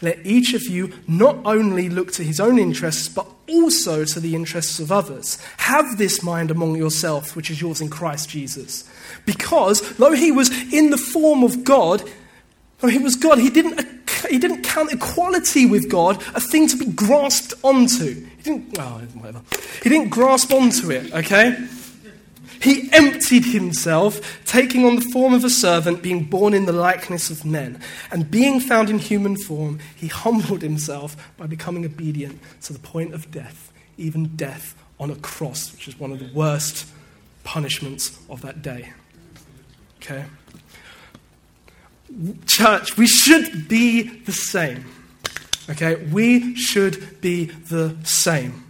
[0.00, 4.34] Let each of you not only look to his own interests, but also to the
[4.34, 5.38] interests of others.
[5.58, 8.88] Have this mind among yourselves, which is yours in Christ Jesus.
[9.26, 12.02] Because, though he was in the form of God,
[12.86, 13.80] he was God, he didn't,
[14.30, 18.14] he didn't count equality with God a thing to be grasped onto.
[18.14, 19.42] He didn't, oh, whatever.
[19.82, 21.68] He didn't grasp onto it, okay?
[22.60, 27.30] He emptied himself, taking on the form of a servant, being born in the likeness
[27.30, 27.80] of men.
[28.10, 33.14] And being found in human form, he humbled himself by becoming obedient to the point
[33.14, 36.88] of death, even death on a cross, which is one of the worst
[37.44, 38.92] punishments of that day.
[39.96, 40.24] Okay?
[42.46, 44.84] Church, we should be the same.
[45.70, 48.64] Okay, we should be the same.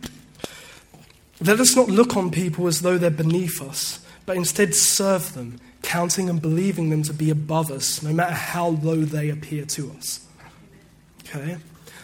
[1.41, 5.61] Let us not look on people as though they're beneath us, but instead serve them,
[5.83, 9.93] counting and believing them to be above us, no matter how low they appear to
[9.93, 10.27] us.
[11.21, 11.59] Okay?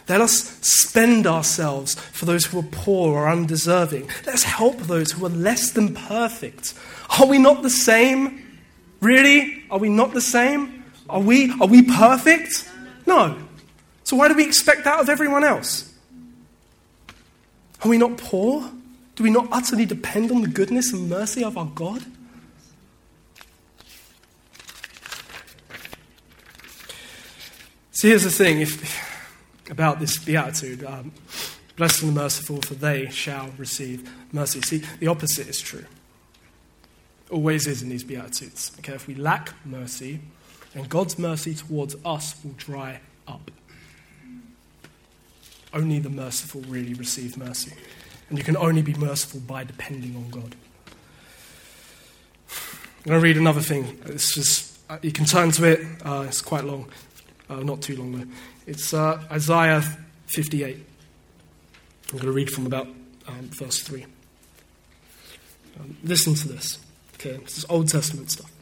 [0.09, 4.09] Let us spend ourselves for those who are poor or undeserving.
[4.27, 6.75] Let us help those who are less than perfect.
[7.19, 8.61] Are we not the same?
[9.01, 9.65] Really?
[9.71, 10.74] Are we not the same?
[11.09, 12.71] Are we, are we perfect?
[13.07, 13.37] No.
[14.05, 15.93] So why do we expect that of everyone else?
[17.83, 18.71] Are we not poor?
[19.15, 22.05] Do we not utterly depend on the goodness and mercy of our God?
[27.93, 31.13] See, here's the thing if, about this beatitude um,
[31.77, 34.61] blessed and merciful, for they shall receive mercy.
[34.63, 35.85] See, the opposite is true.
[37.31, 38.73] Always is in these beatitudes.
[38.79, 40.21] Okay, if we lack mercy,
[40.75, 43.51] then God's mercy towards us will dry up.
[45.73, 47.73] Only the merciful really receive mercy.
[48.29, 50.55] And you can only be merciful by depending on God.
[52.49, 53.99] I'm going to read another thing.
[54.07, 55.87] It's just, uh, you can turn to it.
[56.05, 56.89] Uh, it's quite long.
[57.49, 58.27] Uh, not too long, though.
[58.67, 59.83] It's uh, Isaiah
[60.27, 60.77] 58.
[60.77, 60.83] I'm
[62.13, 62.87] going to read from about
[63.29, 64.07] um, verse 3.
[65.79, 66.79] Um, listen to this.
[67.15, 68.54] Okay, this is Old Testament stuff.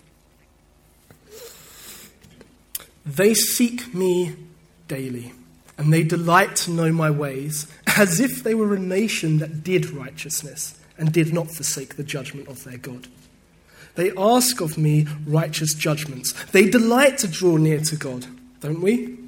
[3.04, 4.36] They seek me
[4.88, 5.32] daily
[5.78, 9.90] and they delight to know my ways, as if they were a nation that did
[9.90, 13.08] righteousness and did not forsake the judgment of their God.
[13.94, 16.32] They ask of me righteous judgments.
[16.52, 18.26] They delight to draw near to God,
[18.60, 19.18] don't we?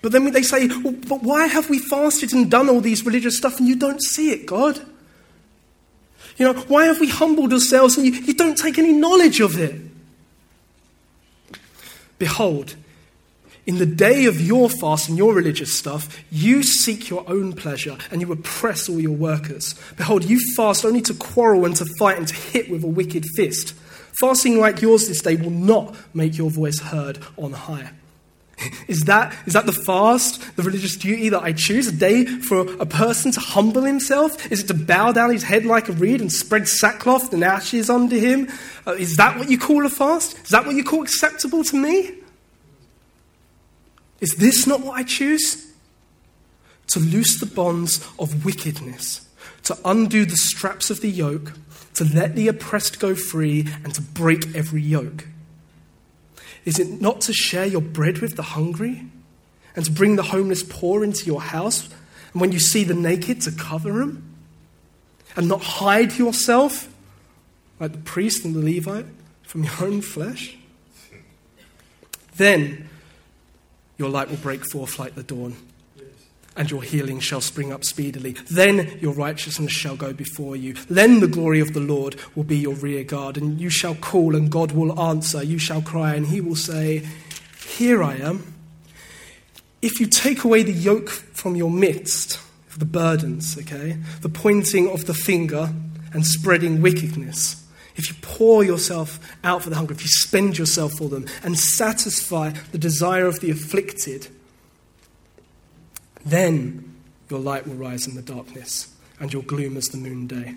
[0.00, 3.36] But then they say, well, But why have we fasted and done all these religious
[3.36, 4.80] stuff and you don't see it, God?
[6.36, 9.58] You know, why have we humbled ourselves and you, you don't take any knowledge of
[9.58, 9.80] it?
[12.18, 12.76] Behold,
[13.66, 17.98] in the day of your fast and your religious stuff, you seek your own pleasure
[18.10, 19.74] and you oppress all your workers.
[19.96, 23.24] Behold, you fast only to quarrel and to fight and to hit with a wicked
[23.36, 23.74] fist.
[24.20, 27.90] Fasting like yours this day will not make your voice heard on high.
[28.88, 31.86] Is that, is that the fast, the religious duty that I choose?
[31.86, 34.50] A day for a person to humble himself?
[34.50, 37.88] Is it to bow down his head like a reed and spread sackcloth and ashes
[37.88, 38.48] under him?
[38.86, 40.36] Uh, is that what you call a fast?
[40.42, 42.14] Is that what you call acceptable to me?
[44.20, 45.72] Is this not what I choose?
[46.88, 49.28] To loose the bonds of wickedness,
[49.64, 51.52] to undo the straps of the yoke,
[51.94, 55.26] to let the oppressed go free, and to break every yoke.
[56.64, 59.04] Is it not to share your bread with the hungry,
[59.76, 61.88] and to bring the homeless poor into your house,
[62.32, 64.34] and when you see the naked, to cover them,
[65.36, 66.88] and not hide yourself
[67.78, 69.06] like the priest and the Levite
[69.42, 70.56] from your own flesh?
[72.36, 72.88] Then
[73.96, 75.56] your light will break forth like the dawn,
[76.58, 78.32] and your healing shall spring up speedily.
[78.50, 80.74] Then your righteousness shall go before you.
[80.90, 84.34] Then the glory of the Lord will be your rear guard, and you shall call,
[84.34, 85.42] and God will answer.
[85.42, 87.06] You shall cry, and he will say,
[87.64, 88.54] Here I am.
[89.80, 92.40] If you take away the yoke from your midst,
[92.76, 95.72] the burdens, okay, the pointing of the finger
[96.12, 100.92] and spreading wickedness, if you pour yourself out for the hungry, if you spend yourself
[100.94, 104.28] for them and satisfy the desire of the afflicted,
[106.24, 106.96] then
[107.30, 110.54] your light will rise in the darkness and your gloom as the noonday.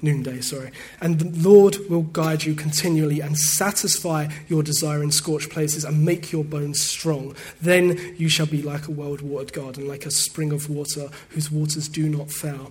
[0.00, 0.70] noonday, sorry.
[1.00, 6.04] And the Lord will guide you continually and satisfy your desire in scorched places and
[6.04, 7.34] make your bones strong.
[7.60, 11.50] Then you shall be like a well watered garden, like a spring of water whose
[11.50, 12.70] waters do not fail.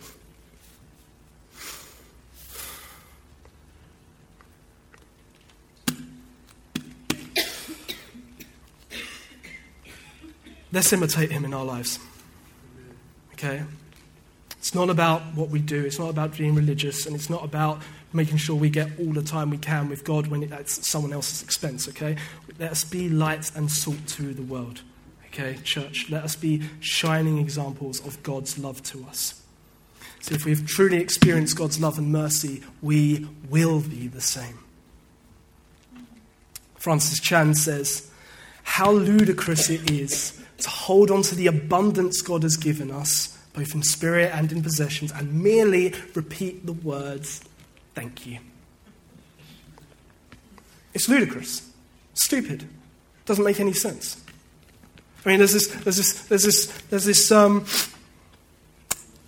[10.74, 12.00] Let's imitate him in our lives.
[13.44, 13.64] Okay?
[14.60, 15.84] It's not about what we do.
[15.84, 17.82] It's not about being religious, and it's not about
[18.14, 21.42] making sure we get all the time we can with God when it's someone else's
[21.42, 22.16] expense, okay?
[22.60, 24.82] Let us be light and salt to the world,
[25.28, 26.12] okay, church?
[26.12, 29.42] Let us be shining examples of God's love to us.
[30.20, 34.60] So if we've truly experienced God's love and mercy, we will be the same.
[36.76, 38.11] Francis Chan says,
[38.64, 43.76] How ludicrous it is to hold on to the abundance God has given us both
[43.76, 47.42] in spirit and in possessions, and merely repeat the words,
[47.94, 48.40] thank you.
[50.94, 51.70] It's ludicrous,
[52.14, 52.68] stupid,
[53.26, 54.22] doesn't make any sense.
[55.26, 57.66] I mean, there's this, there's this, there's this, there's this, um,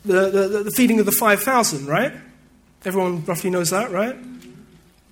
[0.05, 2.13] the, the, the feeding of the 5,000, right?
[2.85, 4.15] Everyone roughly knows that, right?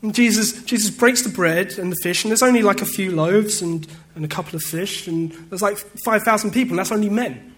[0.02, 3.12] And Jesus, Jesus breaks the bread and the fish, and there's only like a few
[3.12, 3.86] loaves and,
[4.16, 7.54] and a couple of fish, and there's like 5,000 people, and that's only men.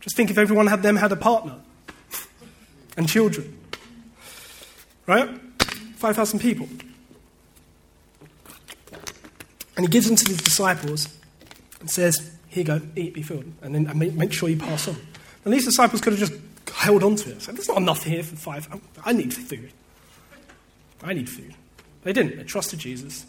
[0.00, 1.56] Just think if everyone had them had a partner
[2.96, 3.58] and children.
[5.06, 5.28] Right?
[5.96, 6.68] 5,000 people.
[9.76, 11.08] And he gives them to his disciples
[11.80, 13.44] and says, Here you go, eat, be filled.
[13.62, 14.96] And then and make, make sure you pass on.
[15.44, 16.40] And these disciples could have just
[16.72, 17.42] held on to it.
[17.42, 18.68] Said, There's not enough here for five.
[19.04, 19.72] I need food.
[21.06, 21.54] I need food.
[22.02, 22.36] They didn't.
[22.36, 23.26] They trusted Jesus.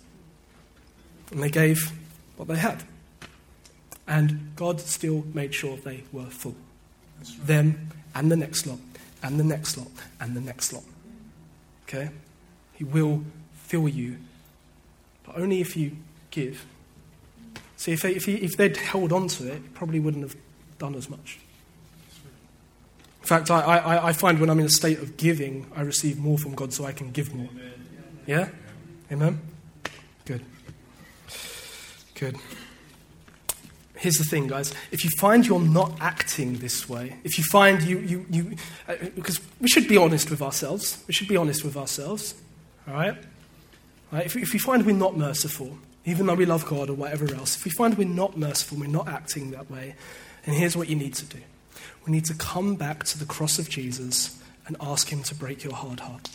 [1.32, 1.92] And they gave
[2.36, 2.84] what they had.
[4.08, 6.56] And God still made sure they were full
[7.44, 8.80] them, and the next lot,
[9.24, 9.88] and the next lot,
[10.20, 10.84] and the next lot.
[11.84, 12.10] Okay?
[12.74, 13.24] He will
[13.54, 14.18] fill you,
[15.26, 15.98] but only if you
[16.32, 16.66] give.
[17.76, 20.36] See, if, they, if, he, if they'd held on to it, he probably wouldn't have
[20.80, 21.40] done as much.
[23.28, 26.18] In fact, I, I, I find when I'm in a state of giving, I receive
[26.18, 27.50] more from God so I can give more.
[28.26, 28.48] Yeah?
[29.12, 29.42] Amen?
[30.24, 30.46] Good.
[32.16, 32.38] Good.
[33.98, 34.74] Here's the thing, guys.
[34.92, 38.56] If you find you're not acting this way, if you find you, you, you
[38.88, 41.04] uh, because we should be honest with ourselves.
[41.06, 42.34] We should be honest with ourselves,
[42.88, 43.18] all right?
[44.10, 44.26] right?
[44.26, 47.58] If, if we find we're not merciful, even though we love God or whatever else,
[47.58, 49.96] if we find we're not merciful, we're not acting that way,
[50.46, 51.40] and here's what you need to do.
[52.06, 55.64] We need to come back to the cross of Jesus and ask Him to break
[55.64, 56.30] your hard heart.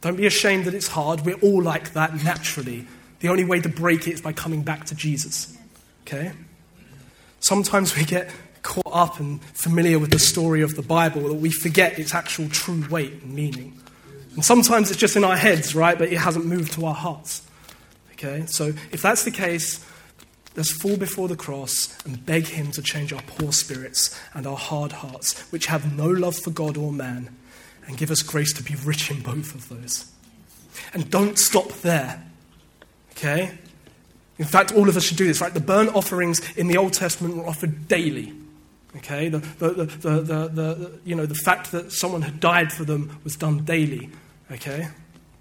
[0.00, 1.22] Don't be ashamed that it's hard.
[1.22, 2.86] We're all like that naturally.
[3.20, 5.56] The only way to break it is by coming back to Jesus.
[6.02, 6.32] Okay?
[7.40, 8.30] Sometimes we get
[8.62, 12.48] caught up and familiar with the story of the Bible that we forget its actual
[12.48, 13.80] true weight and meaning.
[14.34, 15.98] And sometimes it's just in our heads, right?
[15.98, 17.46] But it hasn't moved to our hearts.
[18.12, 18.44] Okay?
[18.46, 19.84] So if that's the case,
[20.56, 24.56] let's fall before the cross and beg Him to change our poor spirits and our
[24.56, 27.34] hard hearts, which have no love for God or man,
[27.86, 30.10] and give us grace to be rich in both of those.
[30.92, 32.24] And don't stop there.
[33.12, 33.58] Okay?
[34.38, 35.54] In fact, all of us should do this, right?
[35.54, 38.32] The burnt offerings in the Old Testament were offered daily.
[38.96, 39.28] Okay?
[39.28, 43.36] The, the, the, the, you know, the fact that someone had died for them was
[43.36, 44.10] done daily.
[44.50, 44.88] Okay?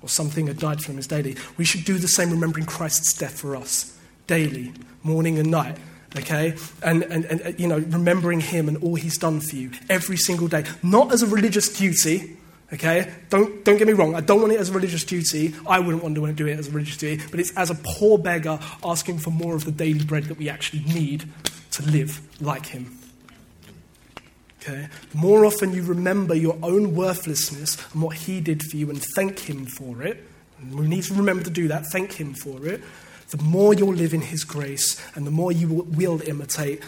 [0.01, 1.35] Or something had died for them is daily.
[1.57, 3.92] We should do the same, remembering Christ's death for us
[4.27, 5.77] daily, morning and night.
[6.15, 6.55] Okay?
[6.83, 10.47] And, and, and you know, remembering him and all he's done for you every single
[10.47, 10.63] day.
[10.83, 12.37] Not as a religious duty,
[12.73, 13.13] Okay?
[13.29, 15.53] Don't, don't get me wrong, I don't want it as a religious duty.
[15.67, 18.17] I wouldn't want to do it as a religious duty, but it's as a poor
[18.17, 21.29] beggar asking for more of the daily bread that we actually need
[21.71, 22.97] to live like him.
[24.61, 24.87] Okay?
[25.11, 29.03] The more often you remember your own worthlessness and what he did for you and
[29.15, 30.23] thank him for it,
[30.71, 32.81] we need to remember to do that, thank him for it,
[33.33, 36.83] the more you'll live in his grace and the more you will imitate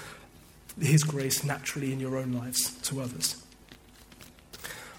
[0.80, 3.44] his grace naturally in your own lives to others.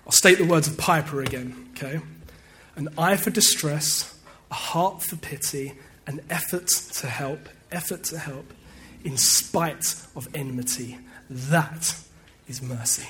[0.04, 2.00] I'll state the words of Piper again, okay?
[2.74, 4.18] An eye for distress,
[4.50, 5.74] a heart for pity,
[6.08, 8.52] an effort to help, effort to help,
[9.04, 10.98] in spite of enmity.
[11.30, 11.94] That
[12.48, 13.06] is mercy.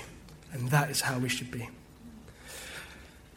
[0.52, 1.70] And that is how we should be.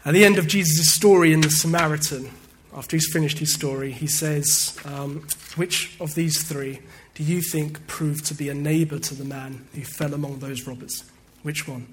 [0.03, 2.31] At the end of Jesus' story in the Samaritan,
[2.79, 5.27] after he's finished his story, he says, um,
[5.57, 6.79] Which of these three
[7.13, 10.65] do you think proved to be a neighbor to the man who fell among those
[10.65, 11.03] robbers?
[11.43, 11.87] Which one?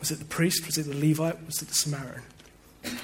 [0.00, 0.66] Was it the priest?
[0.66, 1.46] Was it the Levite?
[1.46, 2.24] Was it the Samaritan?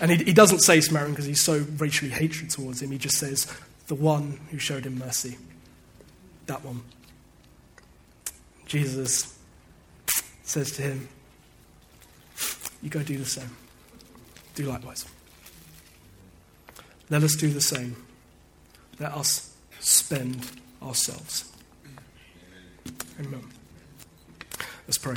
[0.00, 2.90] And he, he doesn't say Samaritan because he's so racially hatred towards him.
[2.90, 3.46] He just says,
[3.86, 5.38] the one who showed him mercy.
[6.46, 6.82] That one.
[8.66, 9.38] Jesus
[10.42, 11.08] says to him,
[12.82, 13.56] You go do the same.
[14.56, 15.06] do likewise.
[17.10, 17.96] Let us do the same.
[18.98, 20.46] Let us spend
[20.82, 21.50] ourselves.
[23.18, 23.42] Amen.
[24.86, 25.16] Let's pray.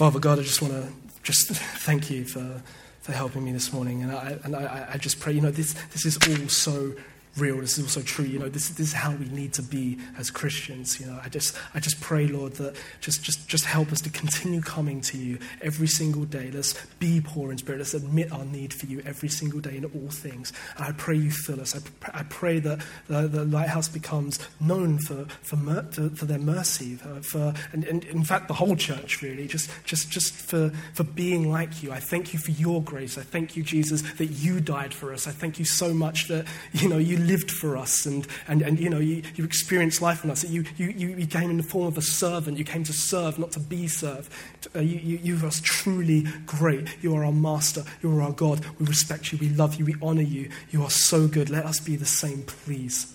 [0.00, 0.90] Father God, I just want to
[1.22, 2.62] just thank you for,
[3.02, 4.02] for helping me this morning.
[4.02, 6.94] And I, and I, I just pray, you know, this, this is all so
[7.36, 7.60] real.
[7.60, 8.24] This is also true.
[8.24, 11.00] You know, this, this is how we need to be as Christians.
[11.00, 14.10] You know, I just, I just pray, Lord, that just, just, just help us to
[14.10, 16.50] continue coming to you every single day.
[16.50, 17.78] Let's be poor in spirit.
[17.78, 20.52] Let's admit our need for you every single day in all things.
[20.76, 21.76] And I pray you fill us.
[21.76, 26.38] I, I pray that the, the, lighthouse becomes known for, for, mer- for, for, their
[26.38, 30.70] mercy, for, for and, and, in fact, the whole church, really, just, just, just for,
[30.94, 31.92] for being like you.
[31.92, 33.18] I thank you for your grace.
[33.18, 35.26] I thank you, Jesus, that you died for us.
[35.26, 38.78] I thank you so much that, you know, you lived for us and, and, and
[38.80, 40.44] you know, you, you experienced life in us.
[40.44, 42.58] You, you, you came in the form of a servant.
[42.58, 44.32] You came to serve, not to be served.
[44.74, 46.88] Uh, you, you, you are truly great.
[47.02, 47.84] You are our master.
[48.02, 48.64] You are our God.
[48.78, 49.38] We respect you.
[49.38, 49.84] We love you.
[49.84, 50.50] We honor you.
[50.70, 51.50] You are so good.
[51.50, 53.14] Let us be the same, please,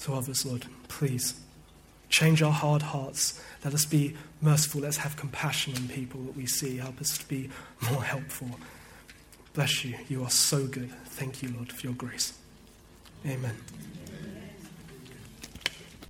[0.00, 0.66] to others, Lord.
[0.88, 1.38] Please.
[2.08, 3.42] Change our hard hearts.
[3.64, 4.82] Let us be merciful.
[4.82, 6.76] Let's have compassion on people that we see.
[6.76, 7.48] Help us to be
[7.90, 8.50] more helpful.
[9.54, 9.96] Bless you.
[10.08, 10.90] You are so good.
[11.06, 12.34] Thank you, Lord, for your grace.
[13.24, 13.56] Amen.